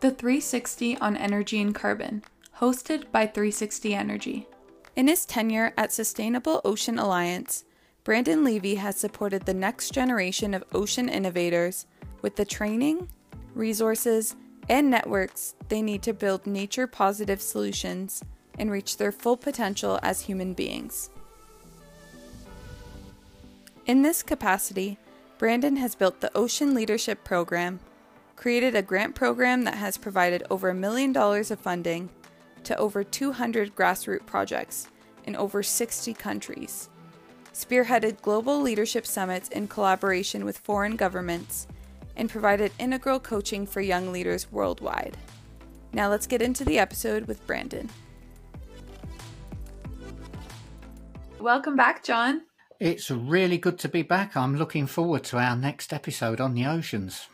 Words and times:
the 0.00 0.10
360 0.10 0.96
on 0.98 1.16
Energy 1.16 1.60
and 1.60 1.74
Carbon, 1.74 2.22
hosted 2.58 3.10
by 3.10 3.26
360 3.26 3.94
Energy. 3.94 4.46
In 4.94 5.08
his 5.08 5.26
tenure 5.26 5.72
at 5.76 5.92
Sustainable 5.92 6.60
Ocean 6.64 6.98
Alliance, 6.98 7.64
Brandon 8.04 8.44
Levy 8.44 8.76
has 8.76 8.96
supported 8.96 9.44
the 9.44 9.54
next 9.54 9.92
generation 9.92 10.54
of 10.54 10.64
ocean 10.72 11.08
innovators 11.08 11.86
with 12.22 12.36
the 12.36 12.44
training, 12.44 13.08
resources, 13.54 14.36
and 14.68 14.90
networks 14.90 15.54
they 15.68 15.82
need 15.82 16.02
to 16.02 16.12
build 16.12 16.46
nature 16.46 16.86
positive 16.86 17.42
solutions 17.42 18.22
and 18.58 18.70
reach 18.70 18.96
their 18.96 19.12
full 19.12 19.36
potential 19.36 19.98
as 20.02 20.22
human 20.22 20.54
beings. 20.54 21.10
In 23.86 24.02
this 24.02 24.22
capacity, 24.22 24.98
Brandon 25.38 25.76
has 25.76 25.94
built 25.94 26.20
the 26.20 26.36
Ocean 26.36 26.74
Leadership 26.74 27.24
Program, 27.24 27.80
created 28.38 28.76
a 28.76 28.82
grant 28.82 29.16
program 29.16 29.64
that 29.64 29.74
has 29.74 29.98
provided 29.98 30.44
over 30.48 30.68
a 30.68 30.74
million 30.74 31.12
dollars 31.12 31.50
of 31.50 31.58
funding 31.58 32.08
to 32.62 32.76
over 32.76 33.02
200 33.02 33.74
grassroots 33.74 34.24
projects 34.26 34.86
in 35.24 35.34
over 35.34 35.60
60 35.60 36.14
countries, 36.14 36.88
spearheaded 37.52 38.22
global 38.22 38.62
leadership 38.62 39.04
summits 39.04 39.48
in 39.48 39.66
collaboration 39.66 40.44
with 40.44 40.56
foreign 40.56 40.94
governments, 40.94 41.66
and 42.14 42.30
provided 42.30 42.70
integral 42.78 43.18
coaching 43.18 43.66
for 43.66 43.80
young 43.80 44.12
leaders 44.12 44.52
worldwide. 44.52 45.16
Now 45.92 46.08
let's 46.08 46.28
get 46.28 46.40
into 46.40 46.64
the 46.64 46.78
episode 46.78 47.26
with 47.26 47.44
Brandon. 47.44 47.90
Welcome 51.40 51.74
back, 51.74 52.04
John. 52.04 52.42
It's 52.78 53.10
really 53.10 53.58
good 53.58 53.80
to 53.80 53.88
be 53.88 54.02
back. 54.02 54.36
I'm 54.36 54.54
looking 54.54 54.86
forward 54.86 55.24
to 55.24 55.38
our 55.38 55.56
next 55.56 55.92
episode 55.92 56.40
on 56.40 56.54
the 56.54 56.66
oceans. 56.66 57.26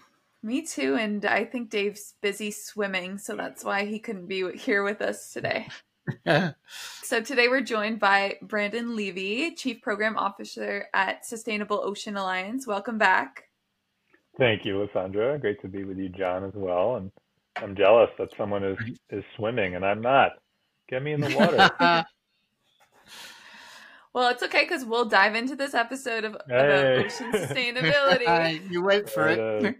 Me 0.45 0.61
too, 0.61 0.95
and 0.97 1.25
I 1.25 1.47
think 1.47 1.71
Dave's 1.71 2.16
busy 2.21 2.51
swimming, 2.51 3.16
so 3.16 3.35
that's 3.35 3.65
why 3.65 3.87
he 3.87 3.98
couldn't 3.98 4.27
be 4.27 4.55
here 4.55 4.85
with 4.85 5.01
us 5.01 5.32
today. 5.32 5.68
so 7.02 7.23
today 7.23 7.49
we're 7.49 7.63
joined 7.63 7.99
by 7.99 8.37
Brandon 8.43 8.95
Levy, 8.95 9.55
Chief 9.55 9.80
Program 9.80 10.18
Officer 10.18 10.85
at 10.93 11.24
Sustainable 11.24 11.80
Ocean 11.83 12.18
Alliance. 12.18 12.66
Welcome 12.66 12.99
back. 12.99 13.45
Thank 14.37 14.66
you, 14.66 14.80
Lysandra. 14.80 15.38
Great 15.38 15.63
to 15.63 15.68
be 15.68 15.85
with 15.85 15.96
you, 15.96 16.10
John, 16.10 16.45
as 16.45 16.52
well. 16.55 16.96
And 16.96 17.11
I'm 17.57 17.74
jealous 17.74 18.11
that 18.18 18.29
someone 18.37 18.65
is 18.65 18.77
is 19.09 19.24
swimming 19.37 19.77
and 19.77 19.85
I'm 19.85 20.02
not. 20.02 20.33
Get 20.90 21.02
me 21.02 21.15
in 21.15 21.23
the 21.23 21.35
water. 21.35 21.71
well, 24.13 24.29
it's 24.29 24.43
okay 24.43 24.65
because 24.65 24.85
we'll 24.85 25.07
dive 25.07 25.37
into 25.37 25.57
this 25.57 25.73
episode 25.73 26.24
of 26.24 26.37
hey. 26.51 26.55
about 26.55 27.07
ocean 27.07 27.33
sustainability. 27.33 28.71
you 28.71 28.83
wait 28.83 29.09
for 29.09 29.29
it. 29.29 29.77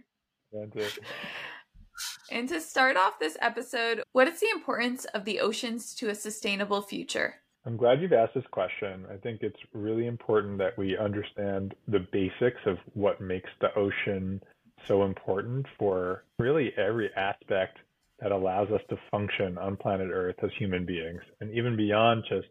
And 2.31 2.49
to 2.49 2.59
start 2.59 2.97
off 2.97 3.19
this 3.19 3.37
episode, 3.41 4.03
what 4.11 4.27
is 4.27 4.39
the 4.39 4.49
importance 4.49 5.05
of 5.05 5.25
the 5.25 5.39
oceans 5.39 5.93
to 5.95 6.09
a 6.09 6.15
sustainable 6.15 6.81
future? 6.81 7.35
I'm 7.65 7.77
glad 7.77 8.01
you've 8.01 8.13
asked 8.13 8.35
this 8.35 8.43
question. 8.51 9.05
I 9.11 9.17
think 9.17 9.41
it's 9.41 9.59
really 9.73 10.05
important 10.07 10.57
that 10.59 10.77
we 10.77 10.97
understand 10.97 11.73
the 11.87 12.05
basics 12.11 12.61
of 12.65 12.77
what 12.93 13.21
makes 13.21 13.49
the 13.59 13.73
ocean 13.75 14.41
so 14.87 15.03
important 15.03 15.65
for 15.79 16.25
really 16.37 16.71
every 16.77 17.09
aspect 17.15 17.79
that 18.19 18.31
allows 18.31 18.69
us 18.69 18.81
to 18.89 18.97
function 19.09 19.57
on 19.57 19.77
planet 19.77 20.09
Earth 20.11 20.35
as 20.43 20.51
human 20.57 20.85
beings. 20.85 21.21
And 21.41 21.51
even 21.55 21.75
beyond 21.75 22.23
just 22.29 22.47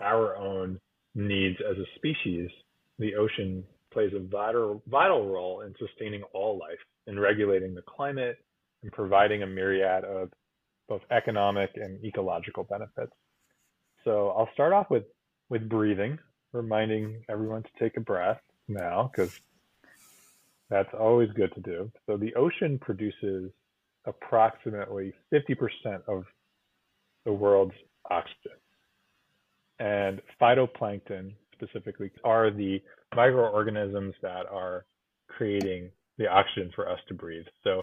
our 0.00 0.36
own 0.36 0.80
needs 1.14 1.58
as 1.70 1.78
a 1.78 1.86
species, 1.96 2.50
the 2.98 3.14
ocean 3.14 3.64
plays 3.94 4.12
a 4.14 4.20
vital, 4.20 4.82
vital 4.88 5.26
role 5.26 5.62
in 5.62 5.74
sustaining 5.78 6.22
all 6.34 6.58
life, 6.58 6.78
in 7.06 7.18
regulating 7.18 7.74
the 7.74 7.82
climate, 7.82 8.36
and 8.82 8.92
providing 8.92 9.42
a 9.42 9.46
myriad 9.46 10.04
of 10.04 10.30
both 10.88 11.00
economic 11.10 11.70
and 11.76 12.04
ecological 12.04 12.64
benefits. 12.64 13.12
So 14.04 14.34
I'll 14.36 14.50
start 14.52 14.74
off 14.74 14.90
with 14.90 15.04
with 15.48 15.68
breathing, 15.68 16.18
reminding 16.52 17.22
everyone 17.28 17.62
to 17.62 17.68
take 17.78 17.96
a 17.96 18.00
breath 18.00 18.40
now 18.68 19.10
because 19.10 19.40
that's 20.70 20.92
always 20.98 21.30
good 21.32 21.54
to 21.54 21.60
do. 21.60 21.92
So 22.06 22.16
the 22.16 22.34
ocean 22.34 22.78
produces 22.78 23.50
approximately 24.06 25.12
50% 25.32 25.56
of 26.08 26.24
the 27.24 27.32
world's 27.32 27.74
oxygen. 28.10 28.58
And 29.78 30.20
phytoplankton 30.40 31.32
specifically 31.64 32.10
are 32.24 32.50
the 32.50 32.82
microorganisms 33.14 34.14
that 34.22 34.46
are 34.50 34.84
creating 35.28 35.90
the 36.18 36.28
oxygen 36.28 36.70
for 36.74 36.88
us 36.88 36.98
to 37.08 37.14
breathe. 37.14 37.46
So 37.62 37.82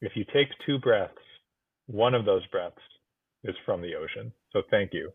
if 0.00 0.12
you 0.16 0.24
take 0.32 0.48
two 0.66 0.78
breaths, 0.78 1.14
one 1.86 2.14
of 2.14 2.24
those 2.24 2.46
breaths 2.46 2.80
is 3.44 3.54
from 3.64 3.80
the 3.80 3.94
ocean. 3.94 4.32
So 4.52 4.62
thank 4.70 4.92
you. 4.92 5.10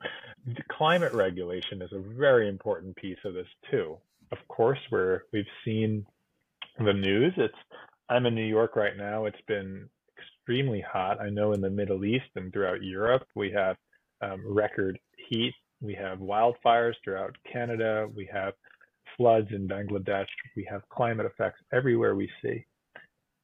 Climate 0.71 1.13
regulation 1.13 1.81
is 1.81 1.91
a 1.93 1.99
very 1.99 2.49
important 2.49 2.95
piece 2.95 3.17
of 3.25 3.33
this 3.33 3.47
too. 3.69 3.97
Of 4.31 4.39
course, 4.47 4.79
where 4.89 5.23
we've 5.31 5.45
seen 5.63 6.05
the 6.79 6.93
news. 6.93 7.33
It's 7.37 7.53
I'm 8.09 8.25
in 8.25 8.35
New 8.35 8.45
York 8.45 8.75
right 8.75 8.95
now. 8.97 9.25
It's 9.25 9.41
been 9.47 9.89
extremely 10.17 10.81
hot. 10.81 11.21
I 11.21 11.29
know 11.29 11.53
in 11.53 11.61
the 11.61 11.69
Middle 11.69 12.05
East 12.05 12.25
and 12.35 12.51
throughout 12.51 12.83
Europe 12.83 13.27
we 13.35 13.51
have 13.51 13.77
um, 14.21 14.41
record 14.47 14.99
heat. 15.29 15.53
We 15.81 15.93
have 15.95 16.19
wildfires 16.19 16.93
throughout 17.03 17.35
Canada. 17.51 18.07
We 18.15 18.29
have 18.31 18.53
floods 19.17 19.47
in 19.51 19.67
Bangladesh. 19.67 20.27
We 20.55 20.67
have 20.69 20.81
climate 20.89 21.25
effects 21.25 21.59
everywhere 21.73 22.15
we 22.15 22.29
see. 22.41 22.65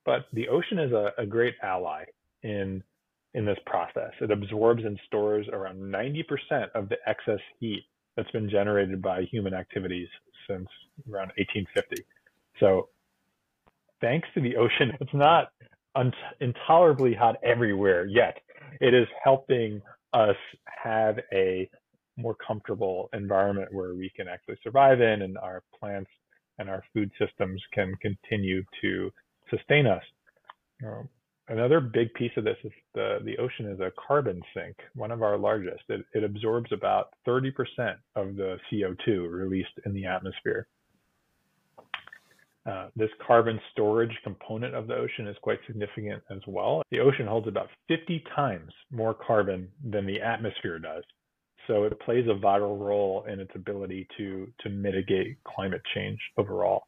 But 0.05 0.25
the 0.33 0.47
ocean 0.49 0.79
is 0.79 0.91
a, 0.91 1.11
a 1.17 1.25
great 1.25 1.55
ally 1.61 2.05
in 2.43 2.83
in 3.33 3.45
this 3.45 3.57
process. 3.65 4.11
It 4.19 4.31
absorbs 4.31 4.83
and 4.83 4.99
stores 5.07 5.47
around 5.53 5.77
90% 5.79 6.23
of 6.75 6.89
the 6.89 6.97
excess 7.07 7.39
heat 7.59 7.85
that's 8.17 8.29
been 8.31 8.49
generated 8.49 9.01
by 9.01 9.21
human 9.31 9.53
activities 9.53 10.09
since 10.49 10.67
around 11.09 11.31
1850. 11.37 12.03
So, 12.59 12.89
thanks 14.01 14.27
to 14.33 14.41
the 14.41 14.57
ocean, 14.57 14.91
it's 15.01 15.13
not 15.13 15.51
un- 15.95 16.13
intolerably 16.41 17.13
hot 17.13 17.37
everywhere 17.43 18.05
yet. 18.05 18.37
It 18.81 18.93
is 18.93 19.07
helping 19.23 19.81
us 20.13 20.35
have 20.65 21.19
a 21.33 21.69
more 22.21 22.35
comfortable 22.35 23.09
environment 23.13 23.73
where 23.73 23.95
we 23.95 24.11
can 24.15 24.27
actually 24.27 24.57
survive 24.63 25.01
in 25.01 25.23
and 25.23 25.37
our 25.37 25.63
plants 25.79 26.09
and 26.59 26.69
our 26.69 26.83
food 26.93 27.11
systems 27.19 27.61
can 27.73 27.95
continue 28.01 28.63
to 28.81 29.11
sustain 29.49 29.87
us. 29.87 30.03
Um, 30.85 31.09
Another 31.51 31.81
big 31.81 32.13
piece 32.13 32.31
of 32.37 32.45
this 32.45 32.55
is 32.63 32.71
the, 32.93 33.19
the 33.25 33.37
ocean 33.37 33.65
is 33.65 33.81
a 33.81 33.91
carbon 34.07 34.41
sink, 34.53 34.77
one 34.95 35.11
of 35.11 35.21
our 35.21 35.37
largest. 35.37 35.83
It, 35.89 36.05
it 36.13 36.23
absorbs 36.23 36.71
about 36.71 37.09
30% 37.27 37.51
of 38.15 38.37
the 38.37 38.57
CO2 38.71 39.29
released 39.29 39.73
in 39.85 39.93
the 39.93 40.05
atmosphere. 40.05 40.67
Uh, 42.65 42.87
this 42.95 43.09
carbon 43.27 43.59
storage 43.73 44.15
component 44.23 44.75
of 44.75 44.87
the 44.87 44.95
ocean 44.95 45.27
is 45.27 45.35
quite 45.41 45.59
significant 45.67 46.23
as 46.29 46.39
well. 46.47 46.83
The 46.89 46.99
ocean 46.99 47.27
holds 47.27 47.49
about 47.49 47.67
50 47.89 48.23
times 48.33 48.71
more 48.89 49.13
carbon 49.13 49.67
than 49.83 50.05
the 50.05 50.21
atmosphere 50.21 50.79
does. 50.79 51.03
So 51.67 51.83
it 51.83 51.99
plays 51.99 52.25
a 52.29 52.33
vital 52.33 52.77
role 52.77 53.25
in 53.31 53.39
its 53.39 53.51
ability 53.55 54.07
to, 54.17 54.47
to 54.61 54.69
mitigate 54.69 55.37
climate 55.43 55.81
change 55.93 56.19
overall. 56.37 56.83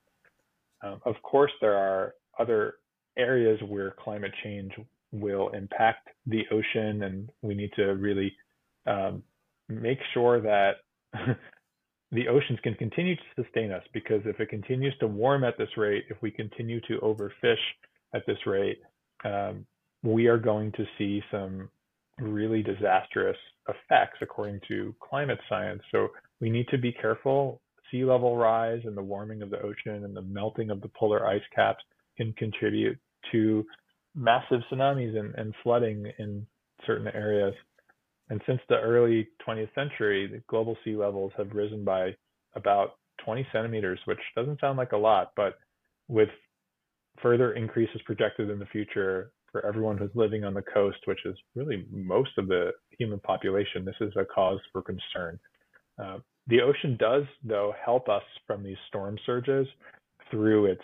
Um, 0.83 0.99
of 1.05 1.15
course, 1.21 1.51
there 1.61 1.75
are 1.75 2.15
other 2.39 2.75
areas 3.17 3.59
where 3.67 3.91
climate 4.03 4.33
change 4.43 4.71
will 5.11 5.49
impact 5.49 6.09
the 6.25 6.43
ocean, 6.51 7.03
and 7.03 7.29
we 7.41 7.53
need 7.53 7.71
to 7.75 7.83
really 7.83 8.35
um, 8.87 9.23
make 9.69 9.99
sure 10.13 10.41
that 10.41 10.77
the 12.11 12.27
oceans 12.27 12.59
can 12.63 12.73
continue 12.75 13.15
to 13.15 13.43
sustain 13.43 13.71
us. 13.71 13.83
Because 13.93 14.21
if 14.25 14.39
it 14.39 14.49
continues 14.49 14.93
to 14.99 15.07
warm 15.07 15.43
at 15.43 15.57
this 15.57 15.69
rate, 15.77 16.05
if 16.09 16.17
we 16.21 16.31
continue 16.31 16.81
to 16.81 16.97
overfish 16.99 17.55
at 18.13 18.25
this 18.25 18.39
rate, 18.45 18.79
um, 19.23 19.65
we 20.03 20.27
are 20.27 20.37
going 20.37 20.71
to 20.73 20.85
see 20.97 21.21
some 21.31 21.69
really 22.31 22.63
disastrous 22.63 23.37
effects 23.67 24.17
according 24.21 24.59
to 24.67 24.93
climate 25.01 25.39
science. 25.49 25.81
So 25.91 26.09
we 26.39 26.49
need 26.49 26.67
to 26.69 26.77
be 26.77 26.91
careful. 26.91 27.61
Sea 27.91 28.05
level 28.05 28.37
rise 28.37 28.81
and 28.85 28.97
the 28.97 29.01
warming 29.01 29.41
of 29.41 29.49
the 29.49 29.61
ocean 29.61 30.03
and 30.03 30.15
the 30.15 30.21
melting 30.21 30.69
of 30.69 30.81
the 30.81 30.89
polar 30.89 31.27
ice 31.27 31.41
caps 31.55 31.83
can 32.17 32.33
contribute 32.33 32.97
to 33.31 33.65
massive 34.15 34.61
tsunamis 34.71 35.17
and, 35.17 35.33
and 35.35 35.53
flooding 35.63 36.11
in 36.19 36.45
certain 36.85 37.07
areas. 37.07 37.53
And 38.29 38.41
since 38.47 38.59
the 38.69 38.79
early 38.79 39.27
20th 39.47 39.73
century, 39.75 40.27
the 40.27 40.41
global 40.47 40.77
sea 40.83 40.95
levels 40.95 41.31
have 41.37 41.51
risen 41.51 41.83
by 41.83 42.15
about 42.55 42.95
20 43.25 43.45
centimeters, 43.51 43.99
which 44.05 44.19
doesn't 44.35 44.59
sound 44.59 44.77
like 44.77 44.91
a 44.91 44.97
lot, 44.97 45.31
but 45.35 45.55
with 46.07 46.29
further 47.21 47.53
increases 47.53 48.01
projected 48.05 48.49
in 48.49 48.59
the 48.59 48.65
future 48.67 49.31
for 49.53 49.65
everyone 49.65 49.97
who's 49.97 50.11
living 50.15 50.43
on 50.43 50.53
the 50.53 50.61
coast, 50.61 50.97
which 51.05 51.25
is 51.25 51.37
really 51.55 51.85
most 51.89 52.31
of 52.37 52.47
the 52.49 52.71
human 52.99 53.19
population, 53.19 53.85
this 53.85 53.95
is 54.01 54.11
a 54.17 54.25
cause 54.25 54.59
for 54.73 54.81
concern. 54.81 55.39
Uh, 56.03 56.17
the 56.47 56.59
ocean 56.59 56.97
does, 56.99 57.23
though, 57.45 57.73
help 57.85 58.09
us 58.09 58.23
from 58.45 58.63
these 58.63 58.75
storm 58.89 59.17
surges 59.25 59.67
through 60.29 60.65
its 60.65 60.81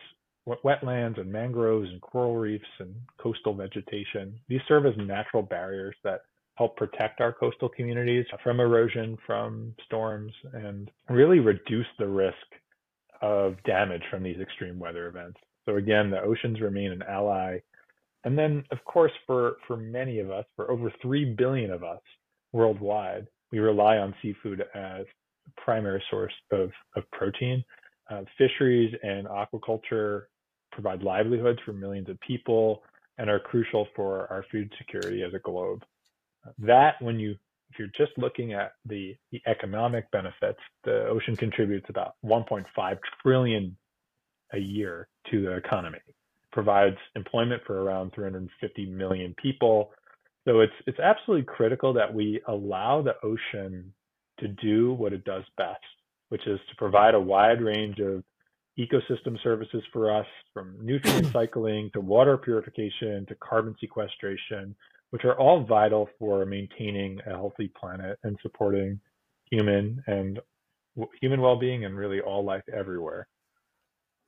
wetlands 0.48 1.20
and 1.20 1.32
mangroves 1.32 1.90
and 1.90 2.00
coral 2.02 2.38
reefs 2.38 2.64
and 2.80 2.96
coastal 3.22 3.54
vegetation. 3.54 4.40
These 4.48 4.62
serve 4.68 4.86
as 4.86 4.94
natural 4.98 5.44
barriers 5.44 5.96
that 6.04 6.22
help 6.56 6.78
protect 6.78 7.22
our 7.22 7.34
coastal 7.34 7.70
communities 7.70 8.26
from 8.44 8.60
erosion, 8.60 9.18
from 9.26 9.74
storms, 9.86 10.32
and 10.54 10.92
really 11.10 11.40
reduce 11.40 11.88
the 11.98 12.08
risk 12.08 12.36
of 13.22 13.56
damage 13.66 14.04
from 14.12 14.24
these 14.24 14.40
extreme 14.40 14.80
weather 14.80 15.08
events. 15.08 15.40
So 15.66 15.76
again, 15.76 16.10
the 16.10 16.22
oceans 16.22 16.62
remain 16.62 16.92
an 16.92 17.04
ally. 17.04 17.60
And 18.24 18.38
then, 18.38 18.64
of 18.72 18.84
course, 18.86 19.12
for, 19.26 19.58
for 19.68 19.78
many 19.78 20.20
of 20.20 20.30
us, 20.30 20.46
for 20.56 20.70
over 20.70 20.92
3 21.02 21.36
billion 21.38 21.72
of 21.72 21.84
us 21.84 22.02
worldwide, 22.52 23.28
we 23.52 23.60
rely 23.60 23.98
on 23.98 24.14
seafood 24.22 24.62
as 24.76 25.06
a 25.48 25.62
primary 25.62 26.04
source 26.10 26.34
of, 26.52 26.72
of 26.96 27.04
protein. 27.12 27.64
Uh, 28.10 28.24
fisheries 28.38 28.94
and 29.04 29.28
aquaculture 29.28 30.24
provide 30.72 31.02
livelihoods 31.02 31.60
for 31.66 31.74
millions 31.74 32.10
of 32.10 32.20
people 32.20 32.84
and 33.18 33.30
are 33.30 33.40
crucial 33.40 33.88
for 33.96 34.28
our 34.32 34.44
food 34.52 34.72
security 34.78 35.24
as 35.24 35.34
a 35.34 35.40
globe. 35.40 35.84
That, 36.60 37.02
when 37.02 37.20
you 37.20 37.36
if 37.70 37.78
you're 37.78 37.90
just 37.96 38.18
looking 38.18 38.54
at 38.54 38.74
the, 38.86 39.16
the 39.32 39.42
economic 39.46 40.10
benefits, 40.12 40.60
the 40.84 41.06
ocean 41.08 41.36
contributes 41.36 41.86
about 41.90 42.16
1.5 42.26 42.98
trillion 43.22 43.78
a 44.54 44.58
year 44.58 45.08
to 45.30 45.44
the 45.44 45.52
economy, 45.52 46.00
provides 46.52 46.98
employment 47.16 47.62
for 47.66 47.82
around 47.84 48.14
350 48.14 48.86
million 48.88 49.36
people. 49.42 49.92
So 50.48 50.62
it's 50.62 50.74
it's 50.88 51.00
absolutely 51.00 51.46
critical 51.46 51.94
that 51.94 52.14
we 52.14 52.42
allow 52.48 53.02
the 53.02 53.16
ocean 53.24 53.94
to 54.40 54.48
do 54.48 54.94
what 54.94 55.14
it 55.14 55.24
does 55.26 55.44
best, 55.58 55.84
which 56.30 56.48
is 56.48 56.60
to 56.70 56.76
provide 56.78 57.14
a 57.14 57.20
wide 57.20 57.62
range 57.62 58.00
of 58.00 58.24
ecosystem 58.80 59.42
services 59.44 59.84
for 59.92 60.16
us, 60.16 60.26
from 60.54 60.78
nutrient 60.82 61.28
cycling 61.34 61.90
to 61.94 62.00
water 62.00 62.38
purification 62.38 63.26
to 63.28 63.36
carbon 63.36 63.76
sequestration, 63.80 64.76
which 65.10 65.26
are 65.26 65.38
all 65.38 65.64
vital 65.64 66.10
for 66.18 66.46
maintaining 66.46 67.20
a 67.28 67.32
healthy 67.32 67.72
planet 67.80 68.18
and 68.24 68.38
supporting 68.42 69.00
human 69.52 70.02
and 70.08 70.40
human 71.22 71.42
well-being 71.42 71.86
and 71.86 71.98
really 71.98 72.22
all 72.22 72.44
life 72.44 72.64
everywhere. 72.74 73.28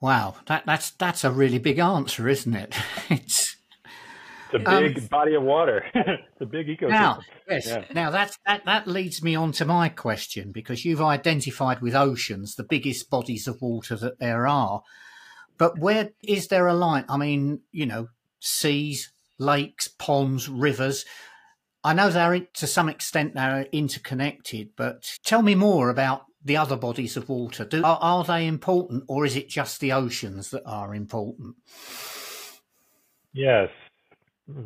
Wow, 0.02 0.36
that, 0.48 0.66
that's 0.66 0.90
that's 0.92 1.24
a 1.24 1.32
really 1.32 1.60
big 1.60 1.78
answer, 1.78 2.28
isn't 2.28 2.56
it? 2.56 2.76
it's 3.10 3.56
it's 4.52 4.68
a 4.68 4.82
big 4.82 4.98
um, 4.98 5.06
body 5.06 5.36
of 5.36 5.44
water. 5.44 5.86
it's 5.94 6.42
a 6.42 6.46
big 6.46 6.68
ecosystem. 6.68 6.90
Now, 6.90 7.20
yes. 7.48 7.68
Yeah. 7.68 7.86
Now 7.94 8.10
that 8.10 8.36
that 8.48 8.66
that 8.66 8.88
leads 8.88 9.22
me 9.22 9.36
on 9.36 9.52
to 9.54 9.66
my 9.66 9.90
question 9.90 10.52
because 10.52 10.84
you've 10.84 11.02
identified 11.02 11.82
with 11.82 11.96
oceans 11.96 12.56
the 12.56 12.64
biggest 12.64 13.12
bodies 13.12 13.48
of 13.48 13.62
water 13.62 13.96
that 13.96 14.20
there 14.20 14.48
are. 14.48 14.82
But 15.60 15.78
where 15.78 16.10
is 16.24 16.48
there 16.48 16.68
a 16.68 16.74
line? 16.74 17.06
I 17.08 17.18
mean, 17.18 17.62
you 17.72 17.86
know, 17.86 18.08
seas, 18.40 19.12
lakes, 19.38 19.88
ponds, 19.88 20.50
rivers. 20.50 21.06
I 21.84 21.94
know 21.94 22.10
they're 22.10 22.40
to 22.40 22.68
some 22.68 22.90
extent 22.90 23.36
they're 23.36 23.68
interconnected, 23.72 24.72
but 24.76 25.04
tell 25.24 25.44
me 25.44 25.54
more 25.54 25.90
about 25.90 26.24
the 26.44 26.58
other 26.58 26.76
bodies 26.76 27.18
of 27.18 27.30
water. 27.30 27.66
Do, 27.66 27.84
are, 27.84 28.00
are 28.02 28.24
they 28.24 28.48
important, 28.48 29.04
or 29.08 29.26
is 29.26 29.36
it 29.36 29.50
just 29.50 29.80
the 29.80 29.92
oceans 29.92 30.52
that 30.52 30.64
are 30.66 30.96
important? 30.96 31.56
Yes, 33.34 33.70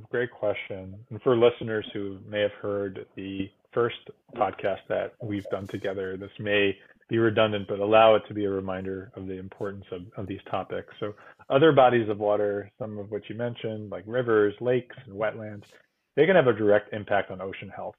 great 0.09 0.31
question. 0.31 0.95
And 1.09 1.21
for 1.21 1.35
listeners 1.35 1.85
who 1.93 2.19
may 2.27 2.41
have 2.41 2.53
heard 2.61 3.05
the 3.15 3.49
first 3.73 4.09
podcast 4.35 4.79
that 4.89 5.13
we've 5.21 5.45
done 5.51 5.67
together, 5.67 6.17
this 6.17 6.31
may 6.39 6.75
be 7.09 7.17
redundant, 7.19 7.67
but 7.67 7.79
allow 7.79 8.15
it 8.15 8.23
to 8.27 8.33
be 8.33 8.45
a 8.45 8.49
reminder 8.49 9.11
of 9.15 9.27
the 9.27 9.37
importance 9.37 9.85
of, 9.91 10.01
of 10.17 10.27
these 10.27 10.39
topics. 10.49 10.93
So, 10.99 11.13
other 11.49 11.71
bodies 11.71 12.09
of 12.09 12.17
water, 12.17 12.71
some 12.79 12.97
of 12.97 13.11
which 13.11 13.25
you 13.29 13.35
mentioned, 13.35 13.91
like 13.91 14.03
rivers, 14.07 14.55
lakes, 14.59 14.95
and 15.05 15.15
wetlands, 15.15 15.65
they 16.15 16.25
can 16.25 16.35
have 16.35 16.47
a 16.47 16.53
direct 16.53 16.93
impact 16.93 17.29
on 17.29 17.41
ocean 17.41 17.69
health. 17.69 17.95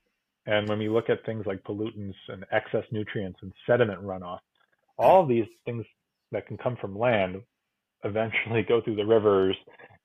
And 0.46 0.68
when 0.68 0.78
we 0.78 0.88
look 0.88 1.10
at 1.10 1.24
things 1.26 1.44
like 1.46 1.62
pollutants 1.64 2.14
and 2.28 2.44
excess 2.52 2.84
nutrients 2.90 3.38
and 3.42 3.52
sediment 3.66 4.02
runoff, 4.02 4.38
hmm. 4.98 5.04
all 5.04 5.22
of 5.22 5.28
these 5.28 5.46
things 5.64 5.84
that 6.32 6.46
can 6.46 6.56
come 6.56 6.76
from 6.80 6.98
land 6.98 7.42
eventually 8.04 8.62
go 8.62 8.80
through 8.80 8.96
the 8.96 9.06
rivers 9.06 9.56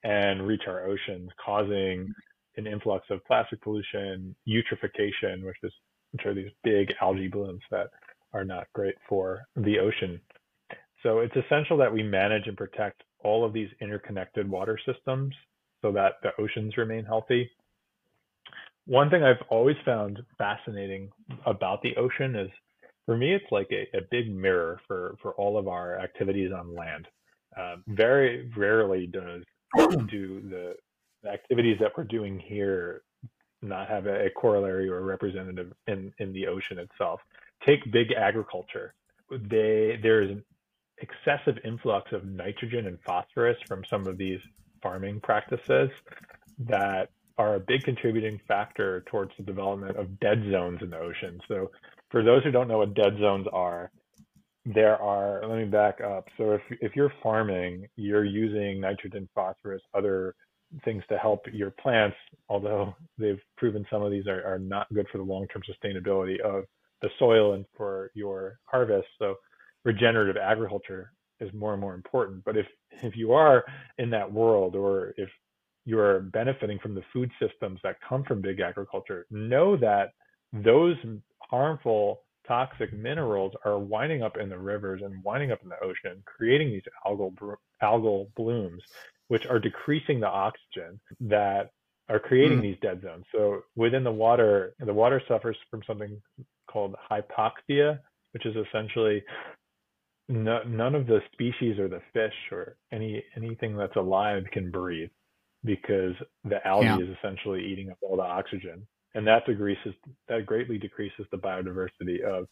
and 0.04 0.46
reach 0.48 0.64
our 0.68 0.86
oceans, 0.86 1.30
causing 1.44 2.12
an 2.58 2.68
influx 2.68 3.06
of 3.10 3.24
plastic 3.26 3.62
pollution, 3.62 4.36
eutrophication, 4.48 5.44
which 5.44 5.58
is 5.64 5.72
which 6.12 6.26
are 6.26 6.34
these 6.34 6.52
big 6.64 6.94
algae 7.02 7.30
blooms 7.30 7.62
that 7.72 7.88
are 8.34 8.44
not 8.44 8.68
great 8.74 8.96
for 9.08 9.42
the 9.56 9.80
ocean. 9.80 10.20
So 11.04 11.20
it's 11.20 11.36
essential 11.36 11.78
that 11.78 11.94
we 11.94 12.04
manage 12.04 12.48
and 12.48 12.58
protect 12.58 13.04
all 13.24 13.46
of 13.46 13.54
these 13.54 13.70
interconnected 13.82 14.50
water 14.50 14.78
systems 14.86 15.34
so 15.82 15.92
that 15.94 16.16
the 16.22 16.32
oceans 16.38 16.76
remain 16.78 17.06
healthy. 17.06 17.50
One 18.86 19.10
thing 19.10 19.24
I've 19.24 19.44
always 19.50 19.78
found 19.86 20.19
fascinating 20.38 21.10
about 21.45 21.81
the 21.81 21.95
ocean 21.95 22.36
is 22.36 22.50
for 23.06 23.18
me, 23.18 23.33
it's 23.33 23.51
like 23.51 23.69
a, 23.72 23.98
a 23.98 24.01
big 24.10 24.33
mirror 24.33 24.80
for, 24.88 25.16
for 25.22 25.31
all 25.33 25.57
of 25.57 25.68
our 25.68 26.00
activities 26.00 26.51
on 26.51 26.75
land. 26.75 27.07
Uh, 27.57 27.75
very 27.88 28.50
rarely 28.56 29.07
does 29.07 29.44
do 30.10 30.42
the, 30.50 30.75
the 31.24 31.30
activities 31.30 31.78
that 31.80 31.92
we're 31.98 32.04
doing 32.04 32.39
here 32.39 33.04
not 33.62 33.88
have 33.88 34.07
a, 34.07 34.25
a 34.25 34.30
corollary 34.30 34.89
or 34.89 35.00
a 35.00 35.04
representative 35.04 35.72
in, 35.88 36.12
in 36.19 36.34
the 36.34 36.48
ocean 36.48 36.80
itself 36.80 37.19
take 37.66 37.92
big 37.92 38.12
agriculture. 38.13 38.94
They 39.30 40.00
there's 40.01 40.31
an 40.31 40.44
excessive 40.98 41.57
influx 41.63 42.12
of 42.12 42.25
nitrogen 42.25 42.88
and 42.88 42.98
phosphorus 43.06 43.57
from 43.68 43.84
some 43.89 44.07
of 44.07 44.18
these 44.18 44.39
farming 44.81 45.19
practices 45.22 45.89
that 46.60 47.10
are 47.42 47.56
a 47.56 47.60
big 47.60 47.82
contributing 47.84 48.40
factor 48.48 49.04
towards 49.10 49.32
the 49.38 49.44
development 49.44 49.98
of 49.98 50.20
dead 50.20 50.44
zones 50.52 50.80
in 50.84 50.92
the 50.92 50.98
ocean. 50.98 51.40
So 51.48 51.72
for 52.12 52.24
those 52.24 52.44
who 52.44 52.52
don't 52.52 52.68
know 52.68 52.78
what 52.78 52.94
dead 52.94 53.18
zones 53.20 53.48
are, 53.52 53.92
there 54.64 54.96
are 55.02 55.42
let 55.48 55.58
me 55.58 55.66
back 55.66 56.02
up. 56.02 56.28
So 56.38 56.52
if 56.52 56.62
if 56.82 56.96
you're 56.96 57.12
farming, 57.24 57.88
you're 57.96 58.26
using 58.26 58.80
nitrogen, 58.80 59.28
phosphorus, 59.34 59.82
other 59.96 60.36
things 60.86 61.04
to 61.10 61.18
help 61.18 61.42
your 61.52 61.72
plants, 61.72 62.16
although 62.48 62.96
they've 63.18 63.42
proven 63.58 63.86
some 63.92 64.04
of 64.04 64.12
these 64.12 64.28
are, 64.28 64.44
are 64.46 64.60
not 64.60 64.88
good 64.94 65.08
for 65.12 65.18
the 65.18 65.24
long-term 65.24 65.64
sustainability 65.64 66.40
of 66.42 66.64
the 67.02 67.10
soil 67.18 67.54
and 67.56 67.66
for 67.76 68.12
your 68.14 68.60
harvest. 68.66 69.08
So 69.20 69.36
regenerative 69.84 70.38
agriculture 70.38 71.12
is 71.40 71.52
more 71.54 71.74
and 71.74 71.82
more 71.82 71.96
important. 71.96 72.44
But 72.46 72.56
if 72.56 72.68
if 73.02 73.16
you 73.16 73.34
are 73.34 73.64
in 73.98 74.12
that 74.12 74.32
world 74.32 74.76
or 74.76 75.16
if 75.18 75.30
you 75.86 76.00
are 76.00 76.19
benefiting 76.19 76.80
from 76.80 76.95
the 76.95 77.04
food 77.13 77.31
systems 77.39 77.79
that 77.84 77.98
come 78.08 78.24
from 78.24 78.41
big 78.41 78.60
agriculture, 78.60 79.25
know 79.32 79.75
that 79.77 80.10
those 80.53 80.96
harmful 81.39 82.22
toxic 82.48 82.91
minerals 82.94 83.53
are 83.65 83.79
winding 83.79 84.24
up 84.24 84.38
in 84.38 84.50
the 84.50 84.58
rivers 84.58 85.01
and 85.03 85.24
winding 85.24 85.51
up 85.51 85.60
in 85.63 85.70
the 85.70 85.79
ocean, 85.84 86.22
creating 86.25 86.72
these 86.72 86.84
algal 87.06 87.34
algal 87.82 88.27
blooms, 88.36 88.82
which 89.27 89.46
are 89.46 89.60
decreasing 89.60 90.20
the 90.20 90.27
oxygen 90.27 91.00
that 91.20 91.72
are 92.10 92.20
creating 92.20 92.60
mm. 92.60 92.63
these 92.63 92.77
dead 92.82 93.01
zones. 93.01 93.25
So 93.32 93.63
within 93.75 94.03
the 94.03 94.12
water, 94.12 94.74
the 94.79 94.94
water 94.94 95.22
suffers 95.27 95.58
from 95.70 95.82
something 95.88 96.22
called 96.70 96.96
hypoxia, 97.10 98.00
which 98.34 98.46
is 98.46 98.56
essentially 98.56 99.24
no, 100.27 100.63
none 100.63 100.96
of 100.96 101.08
the 101.08 101.22
species 101.34 101.77
or 101.79 101.88
the 101.88 102.01
fish 102.13 102.34
or 102.51 102.77
any 102.91 103.24
anything 103.36 103.75
that's 103.75 103.96
alive 103.96 104.44
can 104.51 104.72
breathe 104.72 105.10
because 105.63 106.15
the 106.44 106.65
algae 106.65 106.88
yeah. 106.88 107.00
is 107.00 107.18
essentially 107.18 107.63
eating 107.65 107.91
up 107.91 107.98
all 108.01 108.18
the 108.18 108.24
oxygen, 108.24 108.88
and 109.15 109.25
that 109.27 109.46
decreases 109.46 109.94
that 110.27 110.46
greatly 110.46 110.77
decreases 110.77 111.25
the 111.32 111.38
biodiversity 111.38 112.22
of 112.22 112.48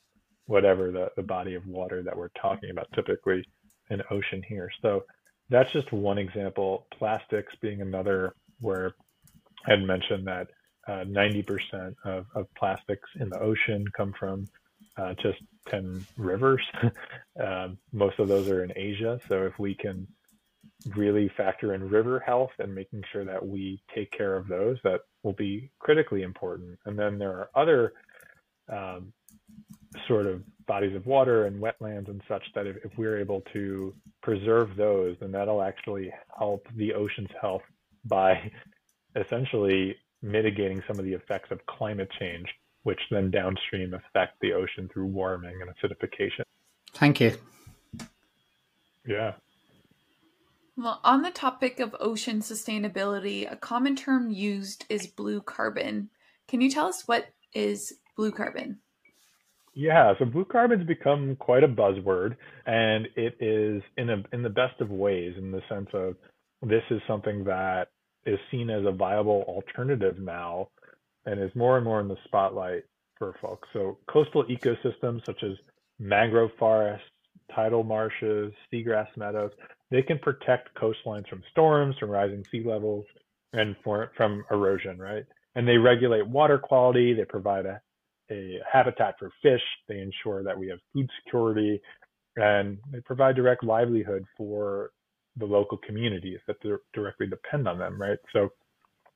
whatever 0.46 0.92
the, 0.92 1.10
the 1.16 1.24
body 1.24 1.54
of 1.54 1.66
water 1.68 2.02
that 2.02 2.18
we're 2.18 2.30
talking 2.30 2.72
about, 2.72 2.88
typically 2.96 3.44
an 3.92 4.02
ocean 4.10 4.42
here. 4.48 4.70
So 4.82 5.04
that's 5.50 5.72
just 5.72 5.92
one 5.92 6.18
example. 6.18 6.88
Plastics 6.92 7.54
being 7.62 7.82
another 7.82 8.34
where 8.60 8.96
I 9.68 9.72
had 9.72 9.84
mentioned 9.84 10.28
that 10.28 10.48
uh, 10.88 11.04
90% 11.06 11.94
of, 12.06 12.26
of 12.34 12.48
plastics 12.56 13.10
in 13.20 13.30
the 13.30 13.40
ocean 13.40 13.86
come 13.96 14.14
from 14.20 14.48
uh, 14.98 15.14
just 15.22 15.38
10 15.68 16.06
rivers. 16.18 16.62
um, 17.44 17.78
most 17.94 18.20
of 18.20 18.28
those 18.28 18.50
are 18.50 18.64
in 18.64 18.74
Asia. 18.76 19.20
So 19.28 19.44
if 19.44 19.58
we 19.60 19.76
can 19.76 20.08
really 20.96 21.30
factor 21.36 21.74
in 21.74 21.90
river 21.90 22.20
health 22.20 22.52
and 22.60 22.74
making 22.74 23.04
sure 23.12 23.26
that 23.26 23.46
we 23.46 23.82
take 23.94 24.12
care 24.12 24.36
of 24.36 24.48
those, 24.48 24.78
that 24.84 25.02
will 25.24 25.34
be 25.34 25.70
critically 25.80 26.24
important. 26.24 26.80
And 26.86 26.98
then 26.98 27.20
there 27.20 27.32
are 27.32 27.50
other 27.56 27.94
um, 28.72 29.12
sort 30.08 30.26
of 30.26 30.42
bodies 30.68 30.96
of 30.96 31.06
water 31.06 31.46
and 31.46 31.62
wetlands 31.62 32.08
and 32.08 32.22
such 32.28 32.44
that 32.56 32.68
if, 32.68 32.78
if 32.86 32.92
we're 32.98 33.20
able 33.20 33.42
to 33.54 33.94
preserve 34.22 34.76
those, 34.76 35.18
then 35.20 35.32
that'll 35.32 35.62
actually 35.62 36.14
help 36.38 36.68
the 36.76 36.94
ocean's 36.94 37.30
health 37.42 37.64
by 38.06 38.52
essentially 39.16 39.96
mitigating 40.22 40.82
some 40.88 41.00
of 41.00 41.06
the 41.06 41.14
effects 41.14 41.52
of 41.52 41.66
climate 41.66 42.10
change, 42.20 42.48
which 42.84 43.00
then 43.10 43.32
downstream 43.32 43.94
affect 43.94 44.40
the 44.42 44.54
ocean 44.54 44.90
through 44.94 45.08
warming 45.08 45.62
and 45.62 45.70
acidification. 45.72 46.44
Thank 46.94 47.20
you. 47.20 47.36
Yeah. 49.08 49.34
Well, 50.82 51.02
on 51.04 51.24
the 51.24 51.32
topic 51.32 51.82
of 51.82 51.94
ocean 52.00 52.40
sustainability, 52.40 53.52
a 53.52 53.58
common 53.58 53.98
term 53.98 54.32
used 54.32 54.86
is 54.88 55.08
blue 55.08 55.42
carbon. 55.42 56.10
Can 56.48 56.62
you 56.62 56.72
tell 56.72 56.86
us 56.86 57.06
what 57.06 57.26
is 57.54 57.96
blue 58.16 58.32
carbon? 58.32 58.80
Yeah, 59.74 60.14
so 60.18 60.24
blue 60.24 60.46
carbon's 60.46 60.88
become 60.88 61.36
quite 61.36 61.66
a 61.66 61.68
buzzword, 61.68 62.38
and 62.66 63.10
it 63.18 63.36
is 63.42 63.84
in 63.98 64.10
a 64.10 64.24
in 64.32 64.42
the 64.42 64.50
best 64.50 64.80
of 64.80 64.90
ways, 64.90 65.34
in 65.38 65.52
the 65.52 65.62
sense 65.68 65.90
of 65.94 66.16
this 66.62 66.84
is 66.90 67.02
something 67.10 67.44
that 67.44 67.90
is 68.26 68.40
seen 68.50 68.70
as 68.70 68.86
a 68.86 68.92
viable 68.94 69.44
alternative 69.50 70.18
now, 70.18 70.70
and 71.26 71.42
is 71.42 71.54
more 71.56 71.76
and 71.76 71.84
more 71.84 72.00
in 72.00 72.08
the 72.08 72.18
spotlight 72.24 72.86
for 73.18 73.36
folks. 73.42 73.68
So 73.74 73.98
coastal 74.10 74.46
ecosystems 74.46 75.26
such 75.26 75.44
as 75.44 75.58
mangrove 76.00 76.52
forests, 76.58 77.06
tidal 77.54 77.84
marshes, 77.84 78.54
seagrass 78.72 79.08
meadows, 79.18 79.52
they 79.92 80.02
can 80.02 80.20
protect 80.20 80.70
coastlines 80.76 81.28
from 81.28 81.44
storms, 81.52 81.96
from 82.00 82.10
rising 82.10 82.44
sea 82.52 82.64
levels, 82.64 83.06
and 83.54 83.76
for, 83.84 84.12
from 84.16 84.44
erosion, 84.52 84.98
right? 85.00 85.26
And 85.56 85.68
they 85.68 85.78
regulate 85.78 86.28
water 86.28 86.58
quality. 86.60 87.14
They 87.14 87.26
provide 87.26 87.66
a, 87.66 87.82
a 88.32 88.60
habitat 88.72 89.16
for 89.18 89.32
fish. 89.42 89.62
They 89.88 90.00
ensure 90.00 90.44
that 90.44 90.58
we 90.58 90.68
have 90.70 90.80
food 90.94 91.10
security, 91.24 91.82
and 92.36 92.78
they 92.92 93.02
provide 93.02 93.36
direct 93.36 93.64
livelihood 93.64 94.26
for 94.38 94.92
the 95.38 95.46
local 95.46 95.78
communities 95.78 96.40
that 96.48 96.58
directly 96.94 97.28
depend 97.28 97.68
on 97.68 97.80
them, 97.80 98.00
right? 98.00 98.20
So 98.34 98.50